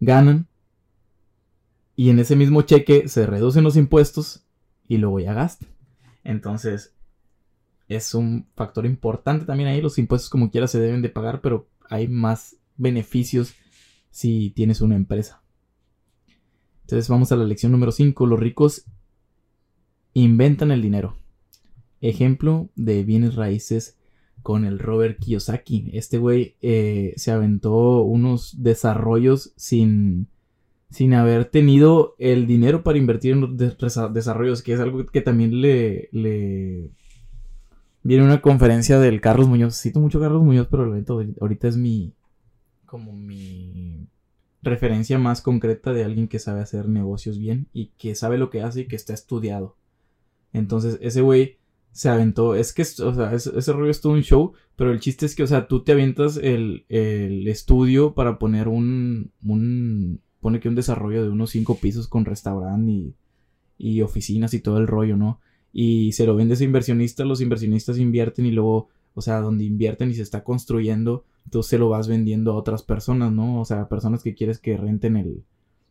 [0.00, 0.48] ganan.
[1.94, 4.44] Y en ese mismo cheque se reducen los impuestos
[4.88, 5.68] y luego ya gastan.
[6.22, 6.94] Entonces,
[7.88, 9.80] es un factor importante también ahí.
[9.80, 13.54] Los impuestos como quiera se deben de pagar, pero hay más beneficios
[14.10, 15.42] si tienes una empresa.
[16.82, 18.26] Entonces vamos a la lección número 5.
[18.26, 18.84] Los ricos
[20.12, 21.16] inventan el dinero.
[22.00, 23.98] Ejemplo de bienes raíces
[24.42, 25.90] con el Robert Kiyosaki.
[25.94, 30.28] Este güey eh, se aventó unos desarrollos sin,
[30.94, 33.56] sin haber tenido el dinero para invertir en los
[34.14, 36.90] desarrollos, que es algo que también le, le...
[38.02, 39.80] Viene una conferencia del Carlos Muñoz.
[39.80, 40.84] Cito mucho Carlos Muñoz, pero
[41.40, 42.14] ahorita es mi...
[42.86, 44.06] Como mi
[44.62, 48.62] referencia más concreta de alguien que sabe hacer negocios bien y que sabe lo que
[48.62, 49.76] hace y que está estudiado.
[50.52, 51.58] Entonces, ese güey
[51.94, 52.54] se aventó.
[52.54, 54.52] Es que, o sea, ese, rollo es todo un show.
[54.76, 59.32] Pero el chiste es que, o sea, tú te avientas el, estudio para poner un,
[59.44, 60.20] un.
[60.44, 63.14] Pone que un desarrollo de unos cinco pisos con restaurante y,
[63.78, 65.40] y oficinas y todo el rollo, ¿no?
[65.72, 67.26] Y se lo vendes a inversionistas.
[67.26, 71.78] Los inversionistas invierten y luego, o sea, donde invierten y se está construyendo, tú se
[71.78, 73.58] lo vas vendiendo a otras personas, ¿no?
[73.58, 75.44] O sea, personas que quieres que renten el,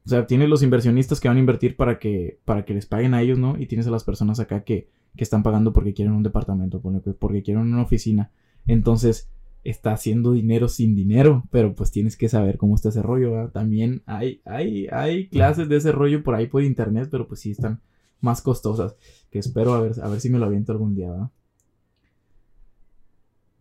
[0.06, 3.16] o sea, tienes los inversionistas que van a invertir para que, para que les paguen
[3.16, 3.58] a ellos, ¿no?
[3.60, 4.88] Y tienes a las personas acá que,
[5.18, 6.80] que están pagando porque quieren un departamento,
[7.18, 8.32] porque quieren una oficina.
[8.68, 9.30] Entonces,
[9.64, 13.50] está haciendo dinero sin dinero, pero pues tienes que saber cómo está ese rollo.
[13.50, 17.52] También hay, hay, hay clases de ese rollo por ahí por internet, pero pues sí
[17.52, 17.82] están
[18.20, 18.96] más costosas,
[19.32, 21.30] que espero a ver, a ver si me lo aviento algún día, ¿verdad?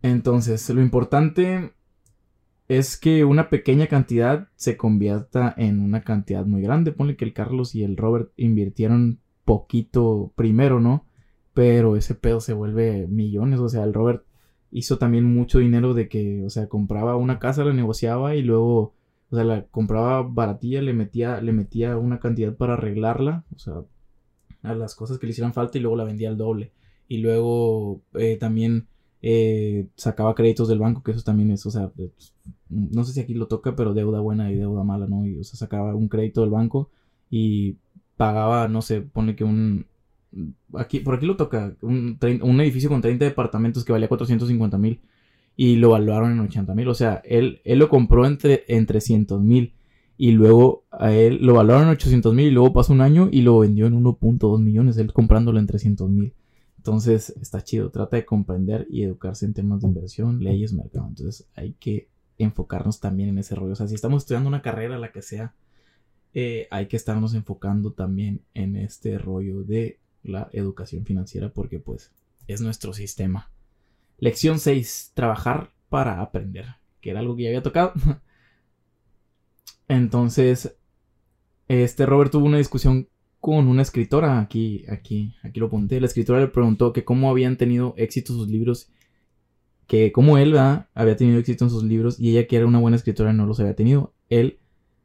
[0.01, 1.73] Entonces, lo importante
[2.67, 6.91] es que una pequeña cantidad se convierta en una cantidad muy grande.
[6.91, 11.05] Ponle que el Carlos y el Robert invirtieron poquito primero, ¿no?
[11.53, 13.59] Pero ese pedo se vuelve millones.
[13.59, 14.25] O sea, el Robert
[14.73, 18.93] hizo también mucho dinero de que, o sea, compraba una casa, la negociaba y luego,
[19.29, 23.83] o sea, la compraba baratilla, le metía, le metía una cantidad para arreglarla, o sea,
[24.63, 26.71] a las cosas que le hicieran falta y luego la vendía al doble.
[27.07, 28.87] Y luego eh, también
[29.21, 31.91] eh, sacaba créditos del banco, que eso también es, o sea,
[32.69, 35.25] no sé si aquí lo toca, pero deuda buena y deuda mala, ¿no?
[35.27, 36.89] Y, o sea, sacaba un crédito del banco
[37.29, 37.77] y
[38.17, 39.85] pagaba, no sé, pone que un...
[40.75, 44.99] Aquí, por aquí lo toca, un, un edificio con 30 departamentos que valía 450 mil
[45.55, 46.87] y lo valuaron en 80 mil.
[46.87, 49.73] O sea, él, él lo compró entre, en 300 mil
[50.17, 53.41] y luego a él lo valoraron en 800 mil y luego pasó un año y
[53.41, 56.33] lo vendió en 1.2 millones, él comprándolo en 300 mil.
[56.77, 61.07] Entonces está chido, trata de comprender y educarse en temas de inversión, leyes, mercado.
[61.07, 63.73] Entonces hay que enfocarnos también en ese rollo.
[63.73, 65.53] O sea, si estamos estudiando una carrera, la que sea,
[66.33, 72.11] eh, hay que estarnos enfocando también en este rollo de la educación financiera porque pues
[72.47, 73.51] es nuestro sistema.
[74.17, 76.65] Lección 6, trabajar para aprender,
[77.01, 77.93] que era algo que ya había tocado.
[79.87, 80.77] Entonces,
[81.67, 83.09] este Robert tuvo una discusión
[83.39, 87.57] con una escritora, aquí, aquí, aquí lo apunté, la escritora le preguntó que cómo habían
[87.57, 88.89] tenido éxito sus libros,
[89.85, 92.95] que cómo él había tenido éxito en sus libros y ella que era una buena
[92.95, 94.13] escritora no los había tenido.
[94.29, 94.59] Él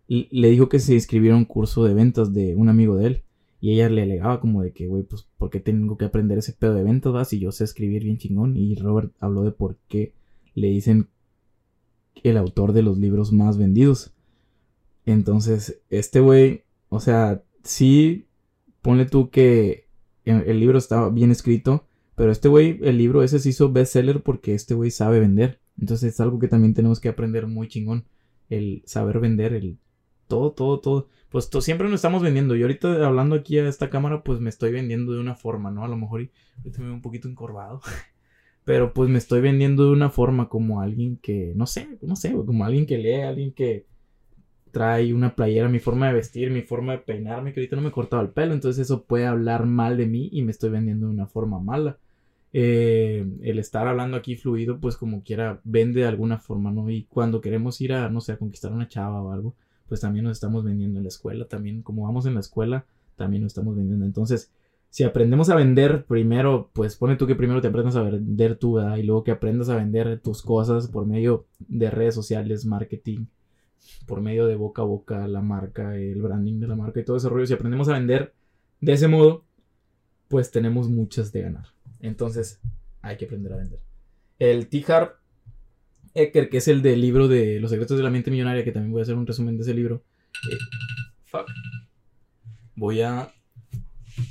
[0.06, 3.24] le dijo que se inscribiera a un curso de ventas de un amigo de él
[3.60, 6.52] y ella le alegaba como de que, güey, pues, ¿por qué tengo que aprender ese
[6.52, 7.24] pedo de ventas, va?
[7.24, 10.12] Si yo sé escribir bien chingón y Robert habló de por qué
[10.54, 11.08] le dicen
[12.22, 14.12] el autor de los libros más vendidos.
[15.06, 18.26] Entonces, este güey, o sea, sí,
[18.82, 19.86] ponle tú que
[20.24, 24.54] el libro estaba bien escrito, pero este güey, el libro ese se hizo bestseller porque
[24.54, 25.60] este güey sabe vender.
[25.80, 28.04] Entonces es algo que también tenemos que aprender muy chingón.
[28.50, 29.78] El saber vender, el
[30.28, 31.08] todo, todo, todo.
[31.30, 32.56] Pues siempre nos estamos vendiendo.
[32.56, 35.84] Y ahorita hablando aquí a esta cámara, pues me estoy vendiendo de una forma, ¿no?
[35.84, 37.80] A lo mejor y, ahorita me veo un poquito encorvado.
[38.64, 42.32] Pero pues me estoy vendiendo de una forma como alguien que, no sé, no sé,
[42.32, 43.86] como alguien que lee, alguien que
[44.70, 47.88] trae una playera, mi forma de vestir, mi forma de peinarme, que ahorita no me
[47.88, 48.54] he cortado el pelo.
[48.54, 51.98] Entonces eso puede hablar mal de mí y me estoy vendiendo de una forma mala.
[52.52, 56.90] Eh, el estar hablando aquí fluido, pues como quiera, vende de alguna forma, ¿no?
[56.90, 59.54] Y cuando queremos ir a, no sé, a conquistar una chava o algo,
[59.88, 62.84] pues también nos estamos vendiendo en la escuela, también como vamos en la escuela,
[63.16, 64.04] también nos estamos vendiendo.
[64.04, 64.52] Entonces,
[64.90, 68.74] si aprendemos a vender primero, pues pone tú que primero te aprendas a vender tú,
[68.74, 68.96] ¿verdad?
[68.96, 73.26] Y luego que aprendas a vender tus cosas por medio de redes sociales, marketing,
[74.06, 77.16] por medio de boca a boca, la marca, el branding de la marca y todo
[77.16, 77.46] ese rollo.
[77.46, 78.34] Si aprendemos a vender
[78.80, 79.44] de ese modo,
[80.28, 81.66] pues tenemos muchas de ganar.
[82.00, 82.60] Entonces,
[83.02, 83.80] hay que aprender a vender.
[84.38, 85.16] El T-Harp
[86.22, 88.92] Ecker, que es el del libro de Los secretos de la mente millonaria, que también
[88.92, 90.02] voy a hacer un resumen de ese libro.
[90.50, 90.56] Eh,
[91.24, 91.46] fuck.
[92.74, 93.32] Voy a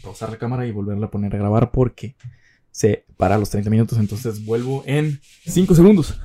[0.02, 2.15] pausar la cámara y volverla a poner a grabar porque
[2.71, 6.19] se para los 30 minutos, entonces vuelvo en 5 segundos.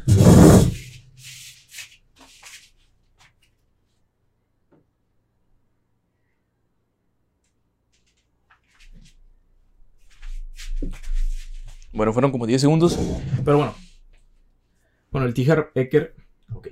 [11.92, 12.98] Bueno, fueron como 10 segundos.
[13.44, 13.91] Pero bueno.
[15.12, 16.14] Bueno, el Tijar Ecker.
[16.55, 16.68] Ok.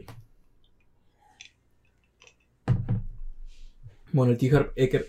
[4.12, 5.06] Bueno, el Tijar Ecker.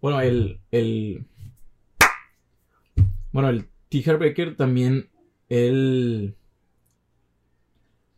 [0.00, 0.60] Bueno, el.
[0.72, 1.26] el
[3.30, 5.08] bueno, el Tijar Ecker también.
[5.48, 6.34] El.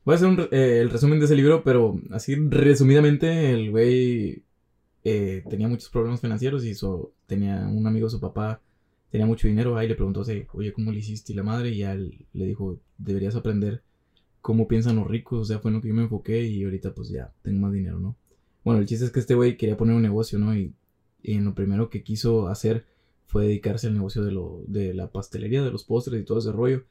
[0.05, 4.46] Voy a hacer eh, el resumen de ese libro, pero así resumidamente, el güey
[5.09, 6.75] eh, tenía muchos problemas financieros y
[7.27, 8.61] tenía un amigo, su papá,
[9.09, 11.33] tenía mucho dinero, ahí le preguntó, oye, ¿cómo le hiciste?
[11.33, 13.85] Y la madre, y ya le dijo, deberías aprender
[14.41, 16.93] cómo piensan los ricos, o sea, fue en lo que yo me enfoqué y ahorita
[16.93, 18.17] pues ya tengo más dinero, ¿no?
[18.65, 20.57] Bueno, el chiste es que este güey quería poner un negocio, ¿no?
[20.57, 20.75] Y,
[21.23, 22.85] y, lo primero que quiso hacer
[23.27, 26.51] fue dedicarse al negocio de, lo, de la pastelería, de los postres y todo ese
[26.51, 26.83] rollo.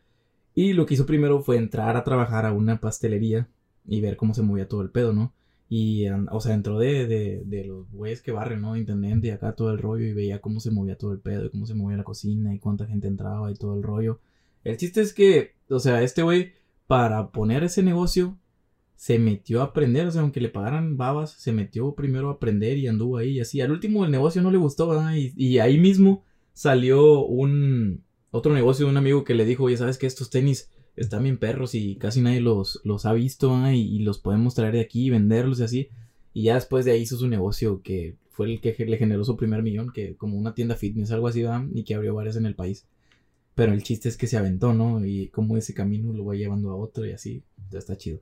[0.53, 3.49] Y lo que hizo primero fue entrar a trabajar a una pastelería
[3.85, 5.33] y ver cómo se movía todo el pedo, ¿no?
[5.67, 8.77] Y, o sea, entró de, de, los güeyes que barren, ¿no?
[8.77, 11.49] Intendente y acá todo el rollo y veía cómo se movía todo el pedo y
[11.49, 14.19] cómo se movía la cocina y cuánta gente entraba y todo el rollo.
[14.63, 16.53] El chiste es que, o sea, este güey,
[16.87, 18.37] para poner ese negocio,
[18.95, 22.77] se metió a aprender, o sea, aunque le pagaran babas, se metió primero a aprender
[22.77, 23.59] y anduvo ahí y así.
[23.61, 25.15] Al último el negocio no le gustó, ¿verdad?
[25.15, 26.23] Y, y ahí mismo
[26.53, 30.69] salió un otro negocio de un amigo que le dijo, oye, ¿sabes que estos tenis
[30.95, 34.81] están bien perros y casi nadie los, los ha visto y, los podemos traer de
[34.81, 35.89] aquí y venderlos y así.
[36.33, 39.37] Y ya después de ahí hizo su negocio que fue el que le generó su
[39.37, 42.55] primer millón, que como una tienda fitness, algo así, y que abrió varias en el
[42.55, 42.85] país.
[43.55, 45.05] Pero el chiste es que se aventó, ¿no?
[45.05, 48.19] Y como ese camino lo va llevando a otro y así, ya está chido.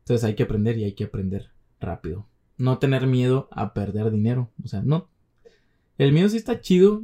[0.00, 2.26] Entonces hay que aprender y hay que aprender rápido.
[2.56, 4.48] No tener miedo a perder dinero.
[4.64, 5.08] O sea, no.
[5.98, 7.02] El miedo sí está chido,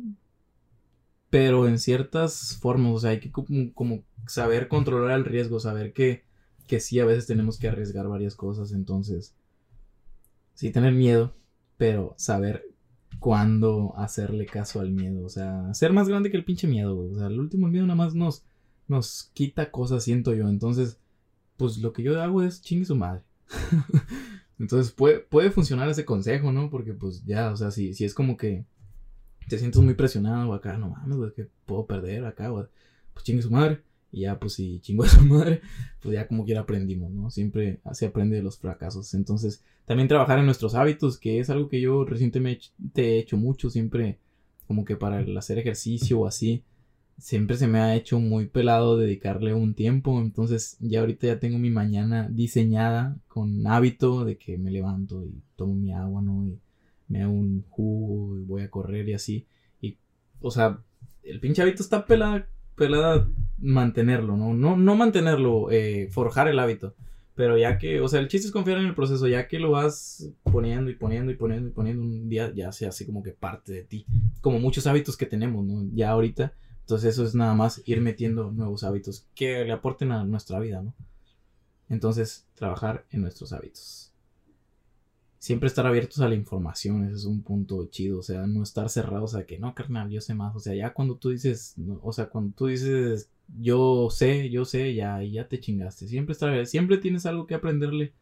[1.32, 6.24] pero en ciertas formas, o sea, hay que como saber controlar el riesgo, saber que,
[6.66, 9.34] que sí, a veces tenemos que arriesgar varias cosas, entonces,
[10.52, 11.34] sí tener miedo,
[11.78, 12.66] pero saber
[13.18, 17.14] cuándo hacerle caso al miedo, o sea, ser más grande que el pinche miedo, o
[17.14, 18.44] sea, el último miedo nada más nos,
[18.86, 20.98] nos quita cosas, siento yo, entonces,
[21.56, 23.22] pues lo que yo hago es chingue su madre.
[24.58, 26.68] entonces puede, puede funcionar ese consejo, ¿no?
[26.68, 28.66] Porque pues ya, o sea, si, si es como que
[29.48, 32.50] te sientes muy presionado acá, no mames, que puedo perder acá,
[33.12, 33.83] pues chingue su madre.
[34.14, 35.62] Y ya, pues si chingo a su madre,
[36.00, 37.31] pues ya como quiera aprendimos, ¿no?
[37.31, 39.14] Siempre se aprende de los fracasos.
[39.14, 43.70] Entonces, también trabajar en nuestros hábitos, que es algo que yo recientemente he hecho mucho,
[43.70, 44.18] siempre
[44.66, 46.62] como que para hacer ejercicio o así,
[47.18, 50.20] siempre se me ha hecho muy pelado dedicarle un tiempo.
[50.20, 55.42] Entonces, ya ahorita ya tengo mi mañana diseñada con hábito de que me levanto y
[55.57, 56.46] tomo mi agua, ¿no?
[56.46, 56.59] Y
[57.08, 59.46] me hago un jugo y voy a correr y así.
[59.80, 59.96] Y,
[60.40, 60.80] o sea,
[61.22, 64.54] el pinche hábito está pelada pelada mantenerlo, ¿no?
[64.54, 66.94] No, no mantenerlo, eh, forjar el hábito.
[67.34, 69.70] Pero ya que, o sea, el chiste es confiar en el proceso, ya que lo
[69.70, 73.32] vas poniendo y poniendo y poniendo y poniendo un día, ya se hace como que
[73.32, 74.06] parte de ti.
[74.40, 75.88] Como muchos hábitos que tenemos, ¿no?
[75.94, 76.52] Ya ahorita.
[76.80, 80.82] Entonces eso es nada más ir metiendo nuevos hábitos que le aporten a nuestra vida,
[80.82, 80.94] ¿no?
[81.88, 84.12] Entonces, trabajar en nuestros hábitos
[85.42, 88.88] siempre estar abiertos a la información, ese es un punto chido, o sea, no estar
[88.88, 92.12] cerrados a que no, carnal, yo sé más, o sea, ya cuando tú dices, o
[92.12, 93.28] sea, cuando tú dices,
[93.61, 96.07] yo sé, yo sé, ya, ya te chingaste.
[96.07, 98.12] Siempre, está, siempre tienes algo que aprenderle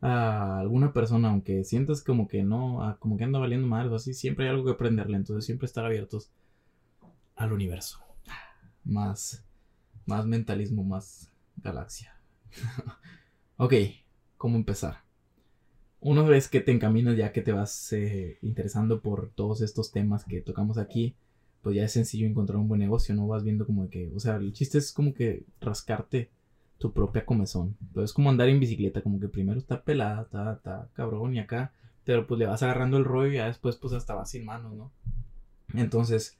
[0.00, 4.14] a alguna persona, aunque sientas como que no, como que anda valiendo mal o así,
[4.14, 5.18] siempre hay algo que aprenderle.
[5.18, 6.30] Entonces siempre estar abiertos
[7.36, 7.98] al universo.
[8.84, 9.44] Más,
[10.06, 12.18] más mentalismo, más galaxia.
[13.58, 13.74] ok,
[14.38, 15.09] ¿cómo empezar?
[16.00, 20.24] Una vez que te encaminas, ya que te vas eh, interesando por todos estos temas
[20.24, 21.14] que tocamos aquí,
[21.62, 23.26] pues ya es sencillo encontrar un buen negocio, ¿no?
[23.26, 26.30] Vas viendo como que, o sea, el chiste es como que rascarte
[26.78, 27.76] tu propia comezón.
[27.82, 31.38] Entonces es como andar en bicicleta, como que primero está pelada, está, está cabrón y
[31.38, 34.46] acá, pero pues le vas agarrando el rollo y ya después pues hasta vas sin
[34.46, 34.90] manos, ¿no?
[35.74, 36.38] Entonces,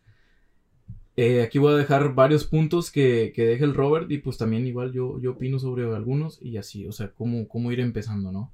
[1.17, 4.67] eh, aquí voy a dejar varios puntos que, que deje el Robert y pues también
[4.67, 8.51] igual yo, yo opino sobre algunos y así, o sea, cómo, cómo ir empezando, ¿no?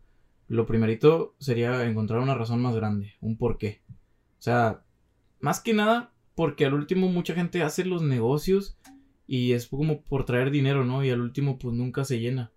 [0.48, 3.82] Lo primerito sería encontrar una razón más grande, un porqué.
[4.38, 4.84] O sea,
[5.40, 8.78] más que nada, porque al último mucha gente hace los negocios
[9.26, 11.04] y es como por traer dinero, ¿no?
[11.04, 12.52] Y al último pues nunca se llena.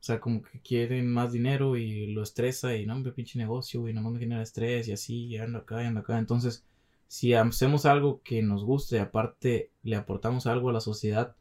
[0.00, 3.88] O sea, como que quieren más dinero y lo estresa y no, hombre, pinche negocio
[3.88, 6.18] y no me genera estrés y así, y ando acá y ando acá.
[6.18, 6.64] Entonces,
[7.08, 11.34] si hacemos algo que nos guste y aparte le aportamos algo a la sociedad,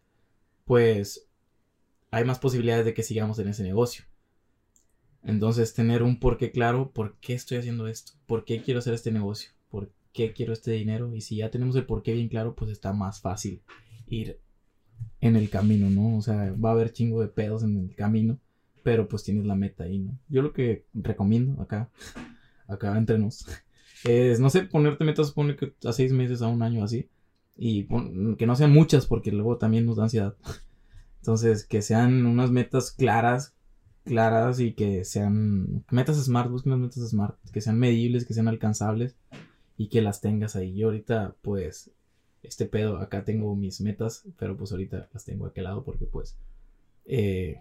[0.65, 1.27] pues
[2.09, 4.05] hay más posibilidades de que sigamos en ese negocio.
[5.27, 8.13] Entonces, tener un porqué claro, ¿por qué estoy haciendo esto?
[8.25, 9.51] ¿Por qué quiero hacer este negocio?
[9.69, 11.13] ¿Por qué quiero este dinero?
[11.13, 13.61] Y si ya tenemos el porqué bien claro, pues está más fácil
[14.07, 14.39] ir
[15.19, 16.17] en el camino, ¿no?
[16.17, 18.39] O sea, va a haber chingo de pedos en el camino,
[18.83, 20.17] pero pues tienes la meta ahí, ¿no?
[20.29, 21.91] Yo lo que recomiendo acá,
[22.69, 23.45] acá entre nos,
[24.05, 27.09] es, no sé, ponerte metas, pone que a seis meses, a un año así,
[27.57, 27.85] y
[28.37, 30.37] que no sean muchas porque luego también nos da ansiedad.
[31.17, 33.56] Entonces, que sean unas metas claras,
[34.07, 38.47] claras y que sean metas smart, busquen unas metas smart, que sean medibles, que sean
[38.47, 39.15] alcanzables
[39.77, 40.75] y que las tengas ahí.
[40.75, 41.91] Yo ahorita, pues,
[42.43, 46.37] este pedo, acá tengo mis metas, pero pues ahorita las tengo aquel lado porque pues,
[47.05, 47.59] eh,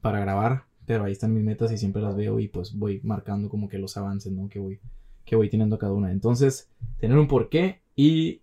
[0.00, 3.48] para grabar, pero ahí están mis metas y siempre las veo y pues voy marcando
[3.48, 4.48] como que los avances, ¿no?
[4.48, 4.78] Que voy,
[5.24, 6.12] que voy teniendo cada una.
[6.12, 8.42] Entonces, tener un porqué y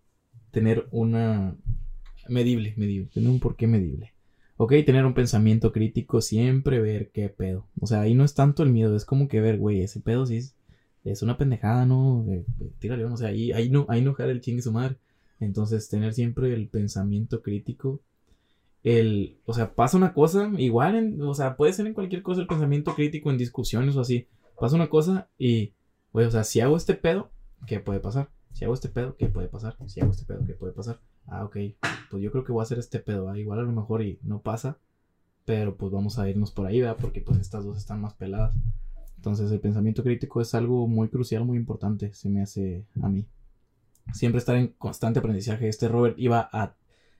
[0.51, 1.55] tener una
[2.27, 4.13] medible, medible, tener un porqué medible.
[4.57, 7.65] Ok, tener un pensamiento crítico, siempre ver qué pedo.
[7.79, 10.25] O sea, ahí no es tanto el miedo, es como que ver, güey, ese pedo
[10.25, 10.41] sí
[11.03, 12.25] es, una pendejada, ¿no?
[12.29, 12.45] Eh,
[12.79, 14.97] tírale, o sea, ahí, ahí no, ahí no el chingue su madre.
[15.39, 17.99] Entonces, tener siempre el pensamiento crítico.
[18.83, 22.41] El, o sea, pasa una cosa, igual, en, o sea, puede ser en cualquier cosa
[22.41, 24.27] el pensamiento crítico, en discusiones o así.
[24.59, 25.73] Pasa una cosa y,
[26.11, 27.31] güey, o sea, si hago este pedo,
[27.65, 28.29] ¿qué puede pasar?
[28.53, 29.75] Si hago este pedo, ¿qué puede pasar?
[29.87, 30.99] Si hago este pedo, ¿qué puede pasar?
[31.27, 31.57] Ah, ok,
[32.09, 34.41] pues yo creo que voy a hacer este pedo, igual a lo mejor y no
[34.41, 34.77] pasa,
[35.45, 36.97] pero pues vamos a irnos por ahí, ¿verdad?
[36.99, 38.53] Porque pues estas dos están más peladas.
[39.17, 43.25] Entonces el pensamiento crítico es algo muy crucial, muy importante, se me hace a mí.
[44.11, 45.69] Siempre estar en constante aprendizaje.
[45.69, 46.75] Este Robert iba a,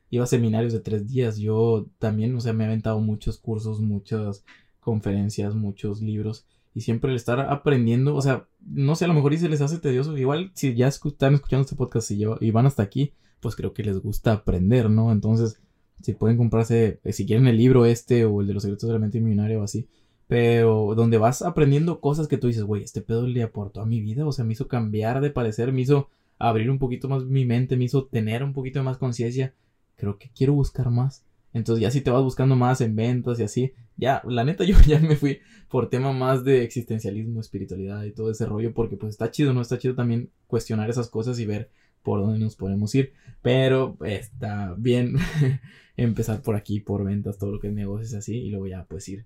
[0.09, 1.37] iba a seminarios de tres días.
[1.37, 4.43] Yo también, o sea, me he aventado muchos cursos, muchas
[4.81, 6.45] conferencias, muchos libros.
[6.75, 9.61] Y siempre el estar aprendiendo, o sea, no sé, a lo mejor y se les
[9.61, 10.17] hace tedioso.
[10.17, 13.83] Igual si ya están escuchando este podcast y, y van hasta aquí, pues creo que
[13.83, 15.11] les gusta aprender, ¿no?
[15.11, 15.59] Entonces,
[16.01, 18.93] si pueden comprarse, eh, si quieren el libro este o el de los secretos de
[18.93, 19.87] la mente millonaria o así,
[20.27, 24.01] pero donde vas aprendiendo cosas que tú dices, güey, este pedo le aportó a mi
[24.01, 27.45] vida, o sea, me hizo cambiar de parecer, me hizo abrir un poquito más mi
[27.45, 29.53] mente, me hizo tener un poquito de más conciencia,
[29.95, 31.23] creo que quiero buscar más.
[31.53, 34.75] Entonces ya si te vas buscando más en ventas y así, ya, la neta yo
[34.87, 39.11] ya me fui por tema más de existencialismo, espiritualidad y todo ese rollo, porque pues
[39.11, 39.61] está chido, ¿no?
[39.61, 41.69] Está chido también cuestionar esas cosas y ver
[42.03, 43.13] por dónde nos podemos ir.
[43.41, 45.15] Pero está bien
[45.97, 49.07] empezar por aquí, por ventas, todo lo que es negocios así, y luego ya pues
[49.09, 49.25] ir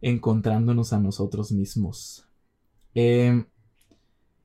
[0.00, 2.26] encontrándonos a nosotros mismos.
[2.94, 3.46] Em,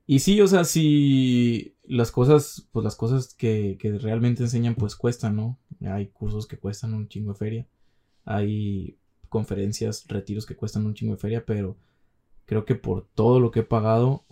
[0.07, 4.95] y sí, o sea, si las cosas, pues las cosas que, que, realmente enseñan, pues
[4.95, 5.59] cuestan, ¿no?
[5.81, 7.67] Hay cursos que cuestan un chingo de feria.
[8.25, 8.97] Hay
[9.29, 11.77] conferencias, retiros que cuestan un chingo de feria, pero
[12.45, 14.25] creo que por todo lo que he pagado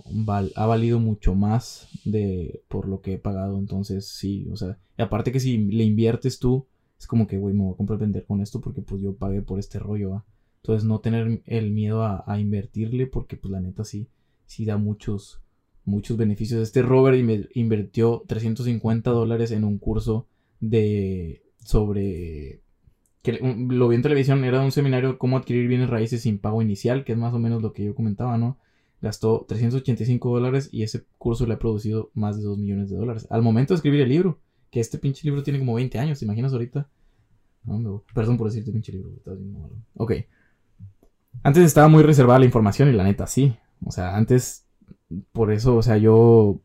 [0.56, 3.58] ha valido mucho más de por lo que he pagado.
[3.58, 6.68] Entonces, sí, o sea, y aparte que si le inviertes tú,
[7.00, 9.42] es como que, güey, me voy a comprar vender con esto porque pues yo pagué
[9.42, 10.24] por este rollo.
[10.62, 14.10] Entonces, no tener el miedo a, invertirle porque pues la neta sí,
[14.46, 15.42] sí da muchos,
[15.86, 16.62] muchos beneficios.
[16.62, 17.18] Este Robert
[17.54, 20.28] invirtió 350 dólares en un curso
[20.60, 22.62] de sobre
[23.22, 27.04] que lo vi en televisión, era un seminario cómo adquirir bienes raíces sin pago inicial,
[27.04, 28.58] que es más o menos lo que yo comentaba, ¿no?
[29.02, 33.28] Gastó 385 dólares y ese curso le ha producido más de 2 millones de dólares.
[33.30, 34.40] Al momento de escribir el libro,
[34.72, 36.90] que este pinche libro tiene como 20 años, ¿te imaginas ahorita?
[38.14, 39.12] Perdón por decirte pinche libro.
[39.96, 40.14] Ok.
[41.44, 43.56] Antes estaba muy reservada la información y la neta sí.
[43.86, 44.66] O sea, antes,
[45.32, 46.62] por eso, o sea, yo...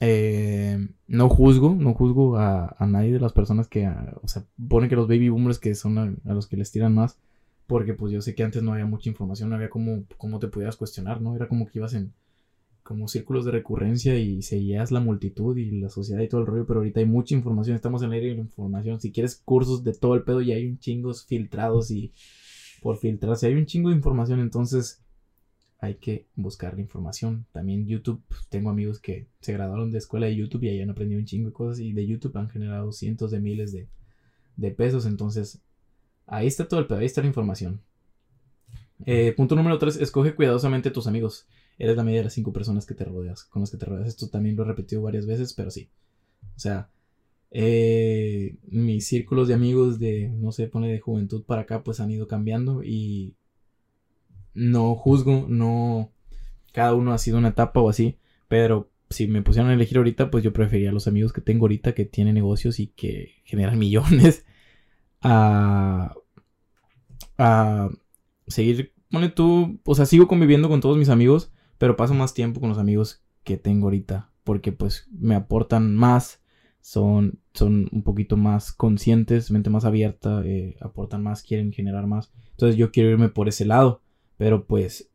[0.00, 3.88] Eh, no juzgo, no juzgo a, a nadie de las personas que,
[4.22, 7.18] o sea, ponen que los baby boomers que son a, los que les tiran más,
[7.66, 10.04] porque pues yo sé que antes no había mucha información, no había cómo,
[10.38, 11.34] te pudieras cuestionar, ¿no?
[11.34, 12.12] Era como que ibas en
[12.82, 16.66] como círculos de recurrencia y seguías la multitud y la sociedad y todo el rollo,
[16.66, 19.82] pero ahorita hay mucha información, estamos en la era de la información, si quieres cursos
[19.82, 22.12] de todo el pedo y hay un chingos filtrados y
[22.82, 25.02] por filtrarse hay un chingo de información, entonces
[25.78, 27.46] hay que buscar la información.
[27.52, 30.90] También YouTube, pues, tengo amigos que se graduaron de escuela de YouTube y ahí han
[30.90, 33.88] aprendido un chingo de cosas y de YouTube han generado cientos de miles de,
[34.56, 35.06] de pesos.
[35.06, 35.60] Entonces,
[36.26, 37.80] ahí está todo el pedo, ahí está la información.
[39.04, 41.46] Eh, punto número 3, escoge cuidadosamente tus amigos.
[41.78, 44.08] Eres la media de las cinco personas que te rodeas, con las que te rodeas.
[44.08, 45.90] Esto también lo he repetido varias veces, pero sí.
[46.56, 46.88] O sea,
[47.50, 52.10] eh, mis círculos de amigos de, no sé, pone de juventud para acá, pues han
[52.10, 53.34] ido cambiando y
[54.56, 56.12] no juzgo, no.
[56.72, 58.18] Cada uno ha sido una etapa o así.
[58.48, 61.64] Pero si me pusieran a elegir ahorita, pues yo preferiría a los amigos que tengo
[61.64, 64.44] ahorita que tienen negocios y que generan millones.
[65.22, 66.14] A.
[67.38, 67.90] A
[68.48, 68.94] seguir.
[69.10, 69.80] Pone tú.
[69.84, 71.52] O sea, sigo conviviendo con todos mis amigos.
[71.78, 74.30] Pero paso más tiempo con los amigos que tengo ahorita.
[74.42, 76.42] Porque pues me aportan más.
[76.80, 82.32] Son, son un poquito más conscientes, mente más abierta, eh, aportan más, quieren generar más.
[82.52, 84.02] Entonces yo quiero irme por ese lado.
[84.36, 85.10] Pero pues,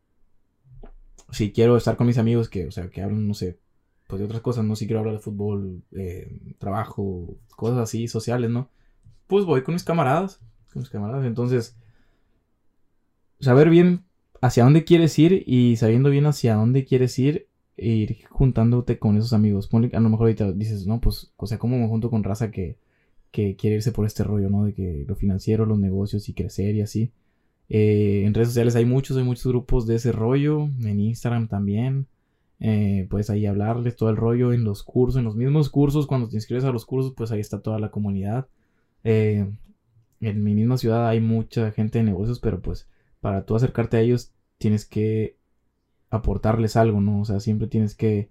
[1.30, 3.58] si quiero estar con mis amigos que, o sea, que hablan, no sé,
[4.08, 4.76] pues de otras cosas, ¿no?
[4.76, 8.68] Si quiero hablar de fútbol, eh, trabajo, cosas así, sociales, ¿no?
[9.26, 10.40] Pues voy con mis camaradas,
[10.72, 11.24] con mis camaradas.
[11.24, 11.76] Entonces,
[13.40, 14.04] saber bien
[14.40, 19.16] hacia dónde quieres ir y sabiendo bien hacia dónde quieres ir, e ir juntándote con
[19.16, 19.68] esos amigos.
[19.72, 22.76] a lo mejor ahorita dices, no, pues, o sea, ¿cómo me junto con raza que,
[23.30, 24.64] que quiere irse por este rollo, ¿no?
[24.64, 27.12] De que lo financiero, los negocios y crecer y así.
[27.74, 30.68] Eh, en redes sociales hay muchos, hay muchos grupos de ese rollo.
[30.84, 32.06] En Instagram también.
[33.08, 36.06] Puedes ahí hablarles todo el rollo en los cursos, en los mismos cursos.
[36.06, 38.46] Cuando te inscribes a los cursos, pues ahí está toda la comunidad.
[39.04, 39.50] Eh,
[40.20, 42.88] en mi misma ciudad hay mucha gente de negocios, pero pues
[43.20, 45.36] para tú acercarte a ellos tienes que
[46.10, 47.20] aportarles algo, ¿no?
[47.20, 48.30] O sea, siempre tienes que...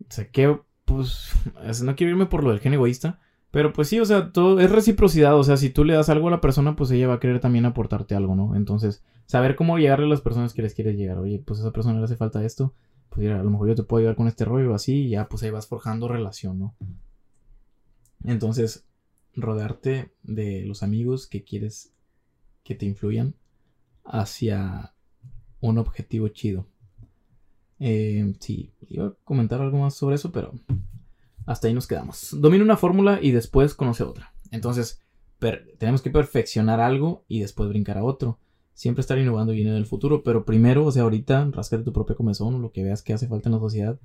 [0.00, 1.32] O sea, que pues...
[1.84, 3.20] No quiero irme por lo del gen egoísta,
[3.50, 5.36] pero pues sí, o sea, todo es reciprocidad.
[5.36, 7.40] O sea, si tú le das algo a la persona, pues ella va a querer
[7.40, 8.54] también aportarte algo, ¿no?
[8.54, 11.18] Entonces, saber cómo llegarle a las personas que les quieres llegar.
[11.18, 12.74] Oye, pues a esa persona le hace falta esto.
[13.08, 15.04] Pues a lo mejor yo te puedo ayudar con este rollo así.
[15.06, 16.74] Y ya, pues ahí vas forjando relación, ¿no?
[18.24, 18.86] Entonces,
[19.34, 21.92] rodearte de los amigos que quieres
[22.62, 23.34] que te influyan
[24.04, 24.92] hacia
[25.60, 26.66] un objetivo chido.
[27.78, 30.52] Eh, sí, iba a comentar algo más sobre eso, pero
[31.46, 32.36] hasta ahí nos quedamos.
[32.38, 34.34] Domina una fórmula y después conoce otra.
[34.50, 35.00] Entonces,
[35.78, 38.38] tenemos que perfeccionar algo y después brincar a otro.
[38.74, 42.60] Siempre estar innovando viene del futuro, pero primero, o sea, ahorita, rascate tu propio comezón
[42.60, 43.98] lo que veas que hace falta en la sociedad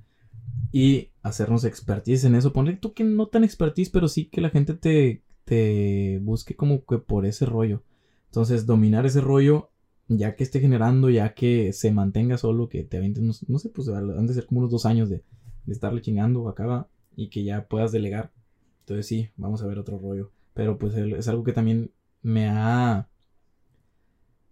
[0.70, 2.52] y hacernos expertise en eso.
[2.52, 6.84] Ponle tú que no tan expertise, pero sí que la gente te, te busque como
[6.86, 7.82] que por ese rollo.
[8.26, 9.70] Entonces, dominar ese rollo,
[10.08, 13.88] ya que esté generando, ya que se mantenga solo, que te aventen, no, sé, pues
[13.88, 15.22] han de ser como unos dos años de,
[15.66, 18.32] de estarle chingando, acaba y que ya puedas delegar.
[18.80, 20.30] Entonces sí, vamos a ver otro rollo.
[20.54, 21.90] Pero pues es algo que también
[22.22, 23.08] me ha...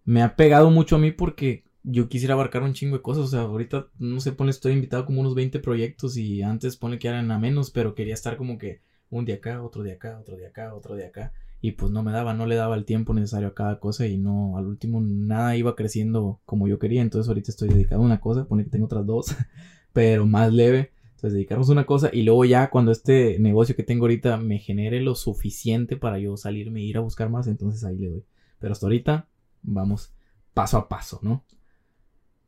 [0.05, 3.25] Me ha pegado mucho a mí porque yo quisiera abarcar un chingo de cosas.
[3.25, 6.99] O sea, ahorita, no sé, pone, estoy invitado como unos 20 proyectos y antes pone
[6.99, 8.81] que eran a menos, pero quería estar como que
[9.11, 11.33] un día acá, otro día acá, otro día acá, otro día acá.
[11.61, 14.17] Y pues no me daba, no le daba el tiempo necesario a cada cosa y
[14.17, 17.03] no, al último nada iba creciendo como yo quería.
[17.03, 19.37] Entonces ahorita estoy dedicado a una cosa, pone que tengo otras dos,
[19.93, 20.93] pero más leve.
[21.21, 24.59] Entonces dedicarnos a una cosa y luego ya cuando este negocio que tengo ahorita me
[24.59, 28.25] genere lo suficiente para yo salirme e ir a buscar más, entonces ahí le doy.
[28.59, 29.29] Pero hasta ahorita
[29.61, 30.15] vamos
[30.55, 31.45] paso a paso, ¿no?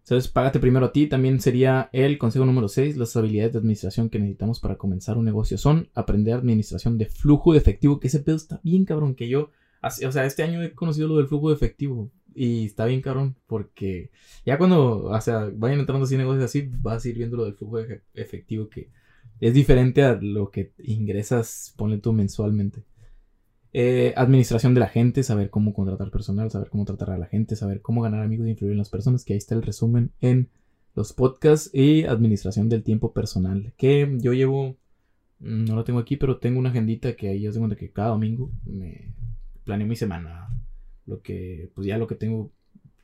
[0.05, 1.07] Entonces, págate primero a ti.
[1.07, 2.97] También sería el consejo número 6.
[2.97, 7.53] Las habilidades de administración que necesitamos para comenzar un negocio son aprender administración de flujo
[7.53, 8.01] de efectivo.
[8.01, 9.15] Que ese pedo está bien cabrón.
[9.15, 9.51] Que yo,
[9.83, 12.11] o sea, este año he conocido lo del flujo de efectivo.
[12.35, 14.11] Y está bien cabrón, porque
[14.45, 17.55] ya cuando, o sea, vayan entrando así negocios así, vas a ir viendo lo del
[17.55, 17.79] flujo
[18.15, 18.91] efectivo que
[19.41, 22.85] es diferente a lo que ingresas, ponle tú mensualmente.
[23.73, 27.57] Eh, administración de la gente, saber cómo contratar personal, saber cómo tratar a la gente,
[27.57, 30.51] saber cómo ganar amigos e influir en las personas, que ahí está el resumen en
[30.95, 34.77] los podcasts y administración del tiempo personal, que yo llevo,
[35.41, 37.91] mm, no lo tengo aquí, pero tengo una agendita que ahí es de cuenta que
[37.91, 39.15] cada domingo me
[39.65, 40.51] planeo mi semana
[41.07, 42.51] lo que, pues ya lo que tengo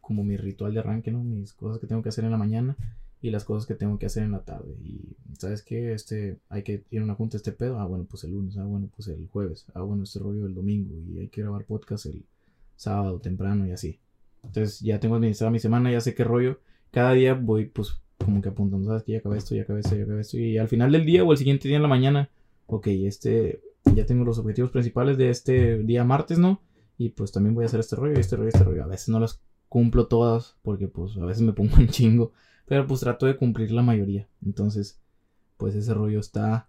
[0.00, 1.22] como mi ritual de arranque, ¿no?
[1.22, 2.76] Mis cosas que tengo que hacer en la mañana
[3.20, 4.74] y las cosas que tengo que hacer en la tarde.
[4.82, 5.92] Y, ¿sabes qué?
[5.92, 7.78] Este, hay que ir a una junta este pedo.
[7.78, 8.56] Ah, bueno, pues el lunes.
[8.56, 9.66] Ah, bueno, pues el jueves.
[9.74, 10.94] Ah, bueno, este rollo el domingo.
[11.10, 12.24] Y hay que grabar podcast el
[12.76, 13.98] sábado temprano y así.
[14.44, 16.60] Entonces ya tengo administrada mi semana, ya sé qué rollo.
[16.90, 19.02] Cada día voy, pues, como que apuntando, ¿sabes?
[19.02, 20.38] Que ya acabé esto, ya acabé esto, ya acabé esto.
[20.38, 22.30] Y al final del día o el siguiente día en la mañana,
[22.66, 23.60] ok, este,
[23.94, 26.60] ya tengo los objetivos principales de este día martes, ¿no?
[26.98, 28.84] Y pues también voy a hacer este rollo, este rollo, este rollo.
[28.84, 32.32] A veces no las cumplo todas porque pues a veces me pongo un chingo,
[32.66, 34.28] pero pues trato de cumplir la mayoría.
[34.44, 35.00] Entonces,
[35.56, 36.68] pues ese rollo está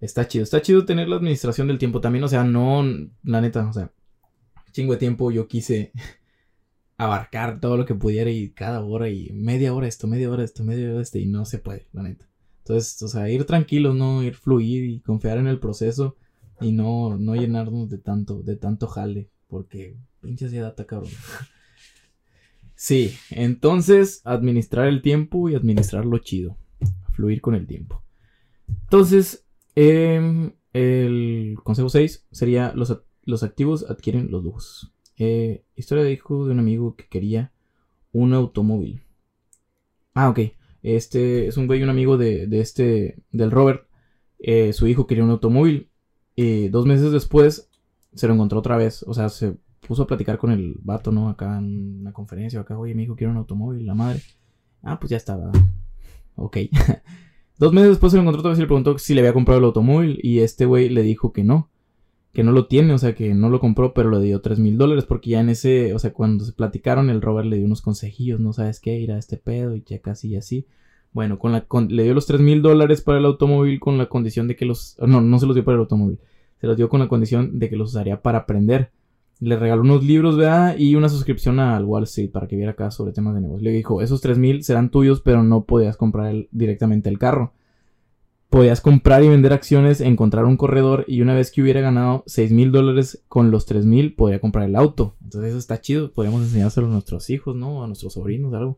[0.00, 0.44] está chido.
[0.44, 2.82] Está chido tener la administración del tiempo también, o sea, no
[3.24, 3.92] la neta, o sea,
[4.72, 5.92] chingo de tiempo yo quise
[6.96, 10.64] abarcar todo lo que pudiera y cada hora y media hora esto, media hora esto,
[10.64, 12.28] media hora esto y no se puede, la neta.
[12.58, 16.16] Entonces, o sea, ir tranquilos, no ir fluir y confiar en el proceso
[16.60, 21.10] y no, no llenarnos de tanto, de tanto jale, porque pinche ansiedad cabrón.
[22.74, 26.56] Sí, entonces administrar el tiempo y administrarlo chido.
[27.12, 28.02] Fluir con el tiempo.
[28.66, 29.46] Entonces,
[29.76, 34.92] em, el consejo 6 sería los, los activos adquieren los lujos.
[35.16, 37.52] Eh, historia de hijo de un amigo que quería
[38.10, 39.04] un automóvil.
[40.14, 40.40] Ah, ok.
[40.82, 43.86] Este es un güey, un amigo de, este, del Robert.
[44.40, 45.90] Eh, su hijo quería un automóvil.
[46.34, 47.68] Y dos meses después
[48.14, 49.02] se lo encontró otra vez.
[49.04, 49.56] O sea, se
[49.86, 51.28] puso a platicar con el vato, ¿no?
[51.28, 52.60] Acá en una conferencia.
[52.60, 54.20] Acá, oye, mi hijo quiere un automóvil, la madre.
[54.82, 55.50] Ah, pues ya estaba.
[56.36, 56.58] Ok.
[57.58, 59.58] dos meses después se lo encontró otra vez y le preguntó si le había comprado
[59.58, 60.18] el automóvil.
[60.22, 61.70] Y este güey le dijo que no
[62.32, 64.78] que no lo tiene, o sea, que no lo compró, pero le dio 3 mil
[64.78, 67.82] dólares, porque ya en ese, o sea, cuando se platicaron, el Robert le dio unos
[67.82, 70.66] consejillos, no sabes qué, ir a este pedo y checa así y así.
[71.12, 74.48] Bueno, con la, le dio los 3 mil dólares para el automóvil con la condición
[74.48, 76.18] de que los, no, no se los dio para el automóvil,
[76.62, 78.92] se los dio con la condición de que los usaría para aprender.
[79.40, 80.78] Le regaló unos libros, ¿verdad?
[80.78, 83.64] Y una suscripción al Wall Street para que viera acá sobre temas de negocio.
[83.64, 87.52] Le dijo, esos 3 mil serán tuyos, pero no podías comprar directamente el carro
[88.52, 92.52] podías comprar y vender acciones, encontrar un corredor y una vez que hubiera ganado 6
[92.52, 95.16] mil dólares con los 3 mil, podía comprar el auto.
[95.24, 97.82] Entonces eso está chido, podríamos enseñárselo a nuestros hijos, ¿no?
[97.82, 98.76] A nuestros sobrinos, algo.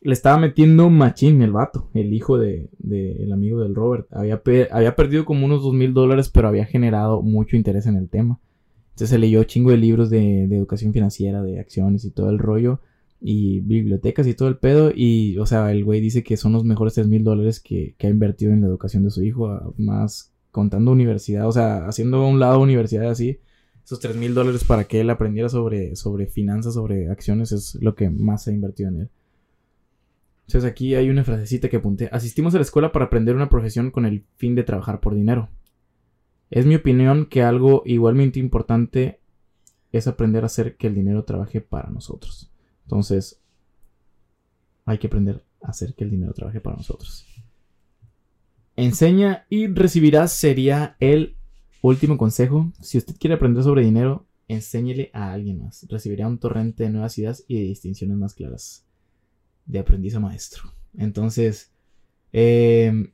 [0.00, 4.06] Le estaba metiendo machín el vato, el hijo del de, el amigo del Robert.
[4.12, 8.08] Había, había perdido como unos 2 mil dólares, pero había generado mucho interés en el
[8.08, 8.38] tema.
[8.90, 12.38] Entonces se leyó chingo de libros de, de educación financiera, de acciones y todo el
[12.38, 12.80] rollo
[13.20, 14.92] y bibliotecas y todo el pedo.
[14.94, 18.08] Y, o sea, el güey dice que son los mejores 3 mil dólares que, ha
[18.08, 22.40] invertido en la educación de su hijo, más contando universidad, o sea, haciendo a un
[22.40, 23.40] lado universidad así.
[23.84, 27.94] Esos 3 mil dólares para que él aprendiera sobre, sobre finanzas, sobre acciones, es lo
[27.94, 29.10] que más ha invertido en él.
[30.48, 32.08] Entonces aquí hay una frasecita que apunté.
[32.10, 35.50] Asistimos a la escuela para aprender una profesión con el fin de trabajar por dinero.
[36.48, 39.20] Es mi opinión que algo igualmente importante
[39.92, 42.50] es aprender a hacer que el dinero trabaje para nosotros.
[42.84, 43.42] Entonces,
[44.86, 47.26] hay que aprender a hacer que el dinero trabaje para nosotros.
[48.74, 51.36] Enseña y recibirás sería el
[51.82, 52.72] último consejo.
[52.80, 55.86] Si usted quiere aprender sobre dinero, enséñele a alguien más.
[55.90, 58.87] Recibirá un torrente de nuevas ideas y de distinciones más claras.
[59.68, 60.74] De aprendiz a maestro.
[60.96, 61.70] Entonces,
[62.32, 63.12] em,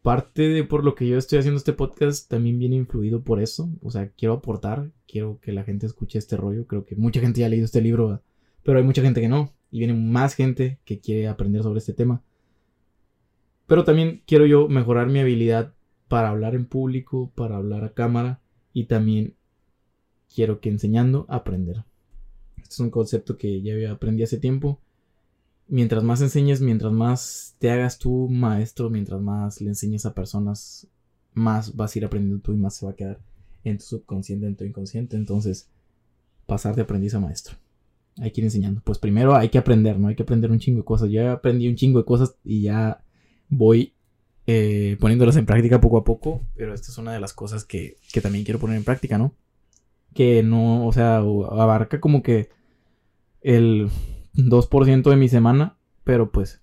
[0.00, 3.68] parte de por lo que yo estoy haciendo este podcast también viene influido por eso.
[3.82, 6.66] O sea, quiero aportar, quiero que la gente escuche este rollo.
[6.66, 8.22] Creo que mucha gente ya ha leído este libro
[8.62, 9.52] pero hay mucha gente que no.
[9.70, 12.22] Y viene más gente que quiere aprender sobre este tema.
[13.66, 15.74] Pero también quiero yo mejorar mi habilidad
[16.08, 18.40] para hablar en público, para hablar a cámara.
[18.72, 19.34] Y también
[20.34, 21.84] quiero que enseñando aprender.
[22.56, 24.80] Este es un concepto que ya aprendí hace tiempo.
[25.70, 30.86] Mientras más enseñes, mientras más te hagas tú maestro, mientras más le enseñes a personas,
[31.32, 33.20] más vas a ir aprendiendo tú y más se va a quedar
[33.64, 35.16] en tu subconsciente, en tu inconsciente.
[35.16, 35.70] Entonces,
[36.46, 37.56] pasar de aprendiz a maestro
[38.20, 38.80] hay que ir enseñando.
[38.84, 40.08] Pues primero hay que aprender, ¿no?
[40.08, 41.08] Hay que aprender un chingo de cosas.
[41.08, 43.02] Yo ya aprendí un chingo de cosas y ya
[43.48, 43.94] voy
[44.46, 46.42] eh, poniéndolas en práctica poco a poco.
[46.54, 49.34] Pero esta es una de las cosas que, que también quiero poner en práctica, ¿no?
[50.14, 52.48] Que no, o sea, abarca como que
[53.42, 53.88] el
[54.34, 55.76] 2% de mi semana.
[56.04, 56.62] Pero pues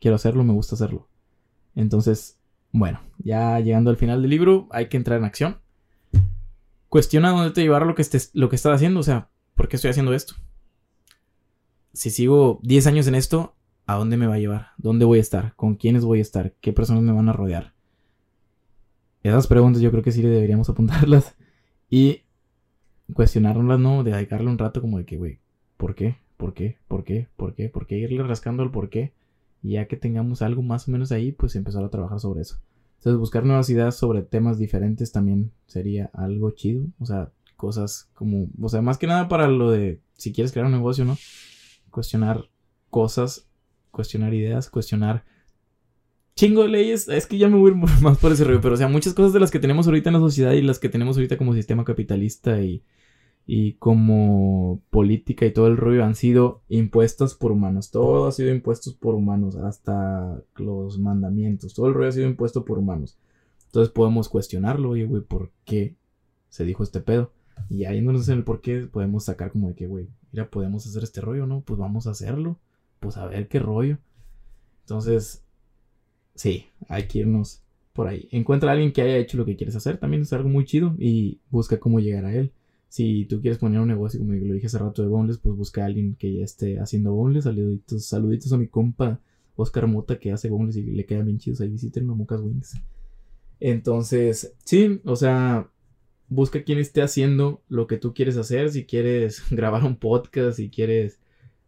[0.00, 1.08] quiero hacerlo, me gusta hacerlo.
[1.74, 2.38] Entonces,
[2.72, 5.58] bueno, ya llegando al final del libro, hay que entrar en acción.
[6.88, 9.00] Cuestiona dónde te llevar lo que, estés, lo que estás haciendo.
[9.00, 10.34] O sea, ¿por qué estoy haciendo esto?
[11.98, 14.68] si sigo 10 años en esto, ¿a dónde me va a llevar?
[14.76, 15.56] ¿Dónde voy a estar?
[15.56, 16.54] ¿Con quiénes voy a estar?
[16.60, 17.74] ¿Qué personas me van a rodear?
[19.24, 21.36] Esas preguntas yo creo que sí deberíamos apuntarlas
[21.90, 22.22] y
[23.12, 24.04] cuestionárnoslas, ¿no?
[24.04, 25.40] De dedicarle un rato como de que, güey,
[25.76, 26.18] ¿por qué?
[26.38, 26.78] ¿Por qué?
[26.88, 27.28] ¿Por qué?
[27.36, 27.68] ¿Por qué?
[27.68, 27.98] ¿Por qué?
[27.98, 29.12] Irle rascando el por qué.
[29.62, 32.58] Y ya que tengamos algo más o menos ahí, pues empezar a trabajar sobre eso.
[32.96, 36.86] Entonces, buscar nuevas ideas sobre temas diferentes también sería algo chido.
[36.98, 40.66] O sea, cosas como, o sea, más que nada para lo de si quieres crear
[40.66, 41.18] un negocio, ¿no?
[41.90, 42.48] cuestionar
[42.90, 43.48] cosas,
[43.90, 45.24] cuestionar ideas, cuestionar
[46.36, 47.08] chingo de leyes.
[47.08, 49.40] Es que ya me voy más por ese rollo, pero o sea, muchas cosas de
[49.40, 52.60] las que tenemos ahorita en la sociedad y las que tenemos ahorita como sistema capitalista
[52.60, 52.82] y,
[53.50, 57.90] y como política y todo el rollo han sido impuestas por humanos.
[57.90, 61.72] Todo ha sido impuestos por humanos, hasta los mandamientos.
[61.72, 63.16] Todo el rollo ha sido impuesto por humanos.
[63.64, 65.96] Entonces podemos cuestionarlo, oye, güey, ¿por qué
[66.50, 67.32] se dijo este pedo?
[67.70, 70.86] Y ahí no en el por qué podemos sacar como de que, güey, mira, podemos
[70.86, 71.62] hacer este rollo, ¿no?
[71.62, 72.58] Pues vamos a hacerlo.
[73.00, 73.96] Pues a ver qué rollo.
[74.82, 75.42] Entonces,
[76.34, 77.62] sí, hay que irnos
[77.94, 78.28] por ahí.
[78.30, 80.94] Encuentra a alguien que haya hecho lo que quieres hacer, también es algo muy chido
[80.98, 82.52] y busca cómo llegar a él.
[82.88, 85.82] Si tú quieres poner un negocio, como lo dije hace rato de boneless, pues busca
[85.82, 87.44] a alguien que ya esté haciendo boneless.
[87.44, 89.20] Saluditos, saluditos a mi compa
[89.56, 91.60] Oscar Mota que hace boneless y le quedan bien chidos.
[91.60, 92.80] Ahí visiten Mamucas Wings.
[93.60, 95.68] Entonces, sí, o sea,
[96.28, 98.70] busca quien esté haciendo lo que tú quieres hacer.
[98.70, 101.18] Si quieres grabar un podcast, si quieres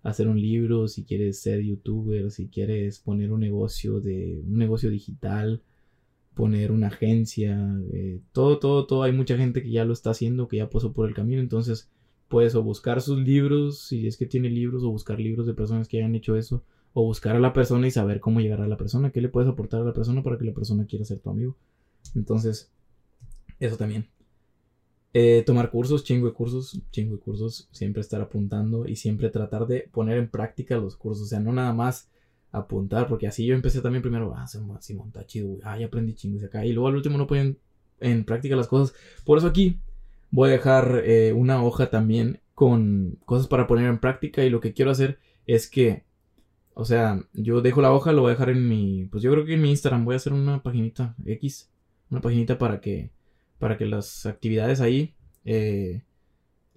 [0.03, 4.91] hacer un libro, si quieres ser youtuber, si quieres poner un negocio de un negocio
[4.91, 5.63] digital,
[6.41, 7.55] poner una agencia,
[7.93, 9.03] eh, todo, todo, todo.
[9.03, 11.43] Hay mucha gente que ya lo está haciendo, que ya pasó por el camino.
[11.43, 11.91] Entonces
[12.29, 15.87] puedes o buscar sus libros, si es que tiene libros, o buscar libros de personas
[15.87, 16.65] que hayan hecho eso,
[16.95, 19.51] o buscar a la persona y saber cómo llegar a la persona, qué le puedes
[19.51, 21.57] aportar a la persona para que la persona quiera ser tu amigo.
[22.15, 22.73] Entonces,
[23.59, 24.09] eso también.
[25.13, 29.67] Eh, tomar cursos, chingo de cursos, chingo de cursos, siempre estar apuntando y siempre tratar
[29.67, 32.09] de poner en práctica los cursos, o sea, no nada más
[32.53, 36.43] apuntar, porque así yo empecé también primero, ah, Simón, está chido, ah, ya aprendí chingos
[36.43, 37.59] acá, y luego al último no ponen
[38.01, 38.95] en práctica las cosas.
[39.25, 39.79] Por eso aquí
[40.31, 44.61] voy a dejar eh, una hoja también con cosas para poner en práctica, y lo
[44.61, 46.05] que quiero hacer es que,
[46.75, 49.45] o sea, yo dejo la hoja, lo voy a dejar en mi, pues yo creo
[49.45, 51.71] que en mi Instagram voy a hacer una paginita X,
[52.11, 53.11] una paginita para que,
[53.59, 56.03] para que las actividades ahí, eh,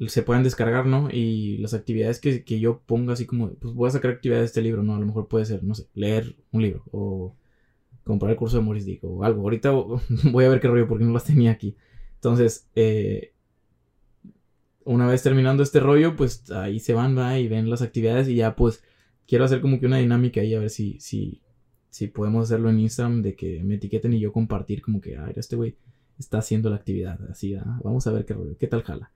[0.10, 1.10] se puedan descargar, ¿no?
[1.12, 4.62] Y las actividades que, yo ponga así como, pues voy a sacar actividades de este
[4.62, 4.96] libro, ¿no?
[4.96, 7.36] A lo mejor puede ser, no sé, leer un libro o
[8.04, 9.42] comprar el curso de Morris Dick o algo.
[9.42, 9.72] Ahorita
[10.32, 11.76] voy a ver qué rollo porque no las tenía aquí.
[12.16, 13.34] Entonces, eh,
[14.86, 18.36] una vez terminando este rollo, pues ahí se van, va, y ven las actividades y
[18.36, 18.84] ya pues
[19.28, 21.42] quiero hacer como que una dinámica ahí a ver si, si,
[21.90, 25.32] si podemos hacerlo en Instagram de que me etiqueten y yo compartir como que, ah,
[25.36, 25.78] este güey
[26.20, 29.12] está haciendo la actividad, así, ah, vamos a ver qué rollo, qué tal jala.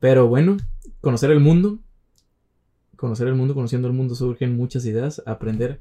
[0.00, 0.56] Pero bueno,
[1.00, 1.78] conocer el mundo.
[2.96, 5.22] Conocer el mundo, conociendo el mundo surgen muchas ideas.
[5.26, 5.80] Aprender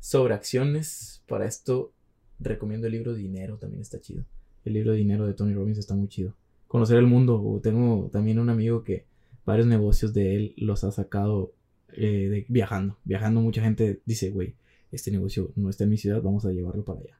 [0.00, 1.22] sobre acciones.
[1.26, 1.92] Para esto
[2.38, 4.24] recomiendo el libro Dinero, también está chido.
[4.64, 6.34] El libro de Dinero de Tony Robbins está muy chido.
[6.68, 7.60] Conocer el mundo.
[7.62, 9.06] Tengo también un amigo que
[9.44, 11.52] varios negocios de él los ha sacado
[11.92, 12.96] eh, viajando.
[13.04, 14.54] Viajando mucha gente dice, güey,
[14.92, 17.18] este negocio no está en mi ciudad, vamos a llevarlo para allá.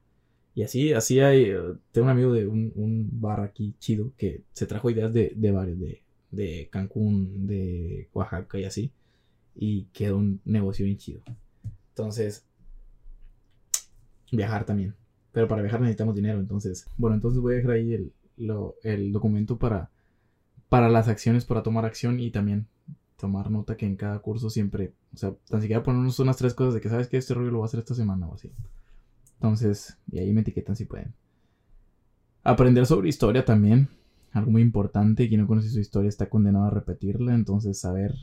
[0.53, 1.59] Y así, así hay, eh,
[1.91, 5.79] tengo un amigo de un, bar aquí chido que se trajo ideas de, de varios,
[5.79, 6.00] de
[6.31, 8.91] de Cancún, de Oaxaca y así.
[9.55, 11.21] Y quedó un negocio bien chido.
[11.89, 12.45] Entonces,
[14.31, 14.95] viajar también.
[15.31, 16.85] Pero para viajar necesitamos dinero, entonces.
[16.97, 18.13] Bueno, entonces voy a dejar ahí el,
[18.83, 19.89] el documento para,
[20.69, 22.67] para las acciones, para tomar acción y también
[23.17, 26.73] tomar nota que en cada curso siempre, o sea, tan siquiera ponernos unas tres cosas
[26.73, 28.51] de que sabes que este rollo lo voy a hacer esta semana o así.
[29.35, 31.13] Entonces, y ahí me etiquetan si pueden.
[32.43, 33.89] Aprender sobre historia también
[34.31, 35.27] algo muy importante.
[35.27, 37.33] Quien no conoce su historia está condenado a repetirla.
[37.33, 38.15] Entonces, saber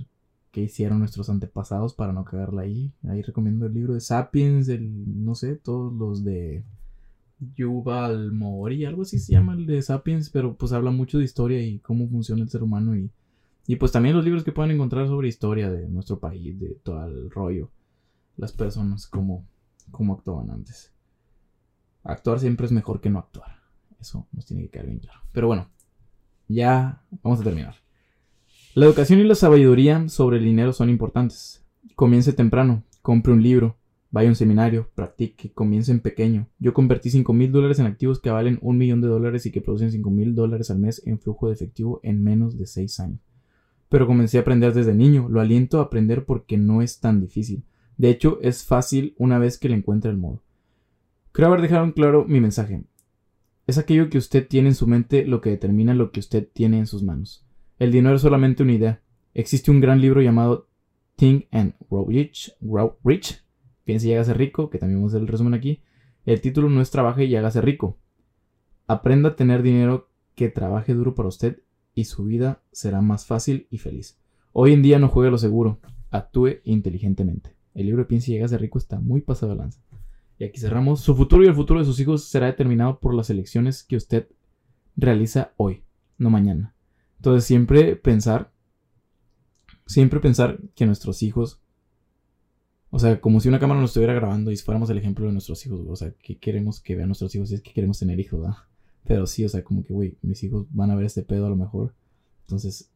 [0.50, 2.92] qué hicieron nuestros antepasados para no cagarla ahí.
[3.08, 6.64] Ahí recomiendo el libro de Sapiens, el, no sé, todos los de
[7.54, 11.62] Yuval Mori, algo así se llama el de Sapiens, pero pues habla mucho de historia
[11.62, 13.10] y cómo funciona el ser humano y,
[13.66, 17.06] y pues también los libros que pueden encontrar sobre historia de nuestro país, de todo
[17.06, 17.70] el rollo,
[18.36, 19.44] las personas, cómo,
[19.90, 20.92] cómo actuaban antes.
[22.02, 23.58] Actuar siempre es mejor que no actuar.
[24.00, 25.20] Eso nos tiene que quedar bien claro.
[25.32, 25.68] Pero bueno,
[26.48, 27.76] ya vamos a terminar.
[28.74, 31.64] La educación y la sabiduría sobre el dinero son importantes.
[31.94, 33.76] Comience temprano, compre un libro,
[34.10, 36.48] vaya a un seminario, practique, comience en pequeño.
[36.58, 39.60] Yo convertí 5 mil dólares en activos que valen un millón de dólares y que
[39.60, 43.20] producen 5 mil dólares al mes en flujo de efectivo en menos de 6 años.
[43.88, 45.28] Pero comencé a aprender desde niño.
[45.28, 47.64] Lo aliento a aprender porque no es tan difícil.
[47.96, 50.42] De hecho, es fácil una vez que le encuentre el modo.
[51.32, 52.84] Creo haber dejado claro mi mensaje.
[53.68, 56.78] Es aquello que usted tiene en su mente lo que determina lo que usted tiene
[56.78, 57.46] en sus manos.
[57.78, 59.02] El dinero es solamente una idea.
[59.34, 60.70] Existe un gran libro llamado
[61.16, 63.44] Think and Grow Rich, Grow Rich.
[63.84, 65.82] Piense y hágase rico, que también vamos a hacer el resumen aquí.
[66.24, 67.98] El título no es Trabaje y hágase rico.
[68.86, 71.60] Aprenda a tener dinero que trabaje duro para usted
[71.94, 74.18] y su vida será más fácil y feliz.
[74.52, 75.78] Hoy en día no juegue lo seguro,
[76.10, 77.54] actúe inteligentemente.
[77.74, 79.82] El libro de Piense y hágase rico está muy pasado a lanza.
[80.38, 81.00] Y aquí cerramos.
[81.00, 84.28] Su futuro y el futuro de sus hijos será determinado por las elecciones que usted
[84.96, 85.84] realiza hoy,
[86.16, 86.74] no mañana.
[87.16, 88.52] Entonces siempre pensar,
[89.86, 91.60] siempre pensar que nuestros hijos,
[92.90, 95.64] o sea, como si una cámara nos estuviera grabando y fuéramos el ejemplo de nuestros
[95.66, 98.40] hijos, o sea, que queremos que vean nuestros hijos y es que queremos tener hijos,
[98.40, 98.56] ¿verdad?
[99.04, 101.50] Pero sí, o sea, como que, güey, mis hijos van a ver este pedo a
[101.50, 101.94] lo mejor.
[102.42, 102.90] Entonces,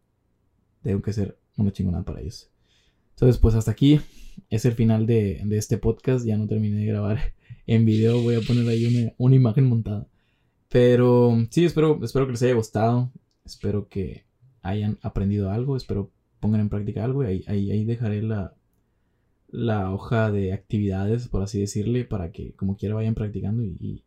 [0.83, 2.52] tengo que ser una chingonada para ellos.
[3.23, 4.01] Entonces, pues hasta aquí
[4.51, 6.27] es el final de, este podcast.
[6.27, 7.21] Ya no terminé de grabar
[7.69, 8.21] en video.
[8.21, 10.09] Voy a poner ahí una, imagen montada.
[10.69, 13.13] Pero sí, espero, espero que les haya gustado.
[13.45, 14.25] Espero que
[14.63, 15.77] hayan aprendido algo.
[15.77, 16.11] Espero
[16.41, 17.23] pongan en práctica algo.
[17.23, 18.55] Y ahí, dejaré la,
[19.53, 24.03] la hoja de actividades, por así decirle, para que como quiera vayan practicando y,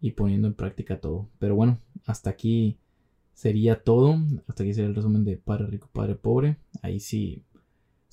[0.00, 1.28] y, poniendo en práctica todo.
[1.40, 2.78] Pero bueno, hasta aquí
[3.32, 4.16] sería todo.
[4.46, 6.56] Hasta aquí sería el resumen de Padre Rico, Padre Pobre.
[6.82, 7.42] Ahí sí,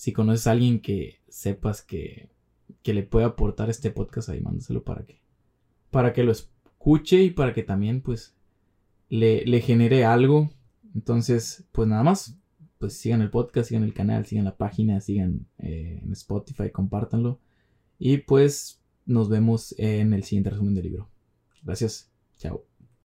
[0.01, 2.31] si conoces a alguien que sepas que,
[2.81, 5.21] que le puede aportar este podcast, ahí mándaselo para que,
[5.91, 8.35] para que lo escuche y para que también pues
[9.09, 10.49] le, le genere algo.
[10.95, 12.35] Entonces, pues nada más
[12.79, 17.39] pues sigan el podcast, sigan el canal, sigan la página, sigan eh, en Spotify, compártanlo.
[17.99, 21.11] Y pues nos vemos en el siguiente resumen del libro.
[21.61, 22.11] Gracias.
[22.39, 22.70] Chao.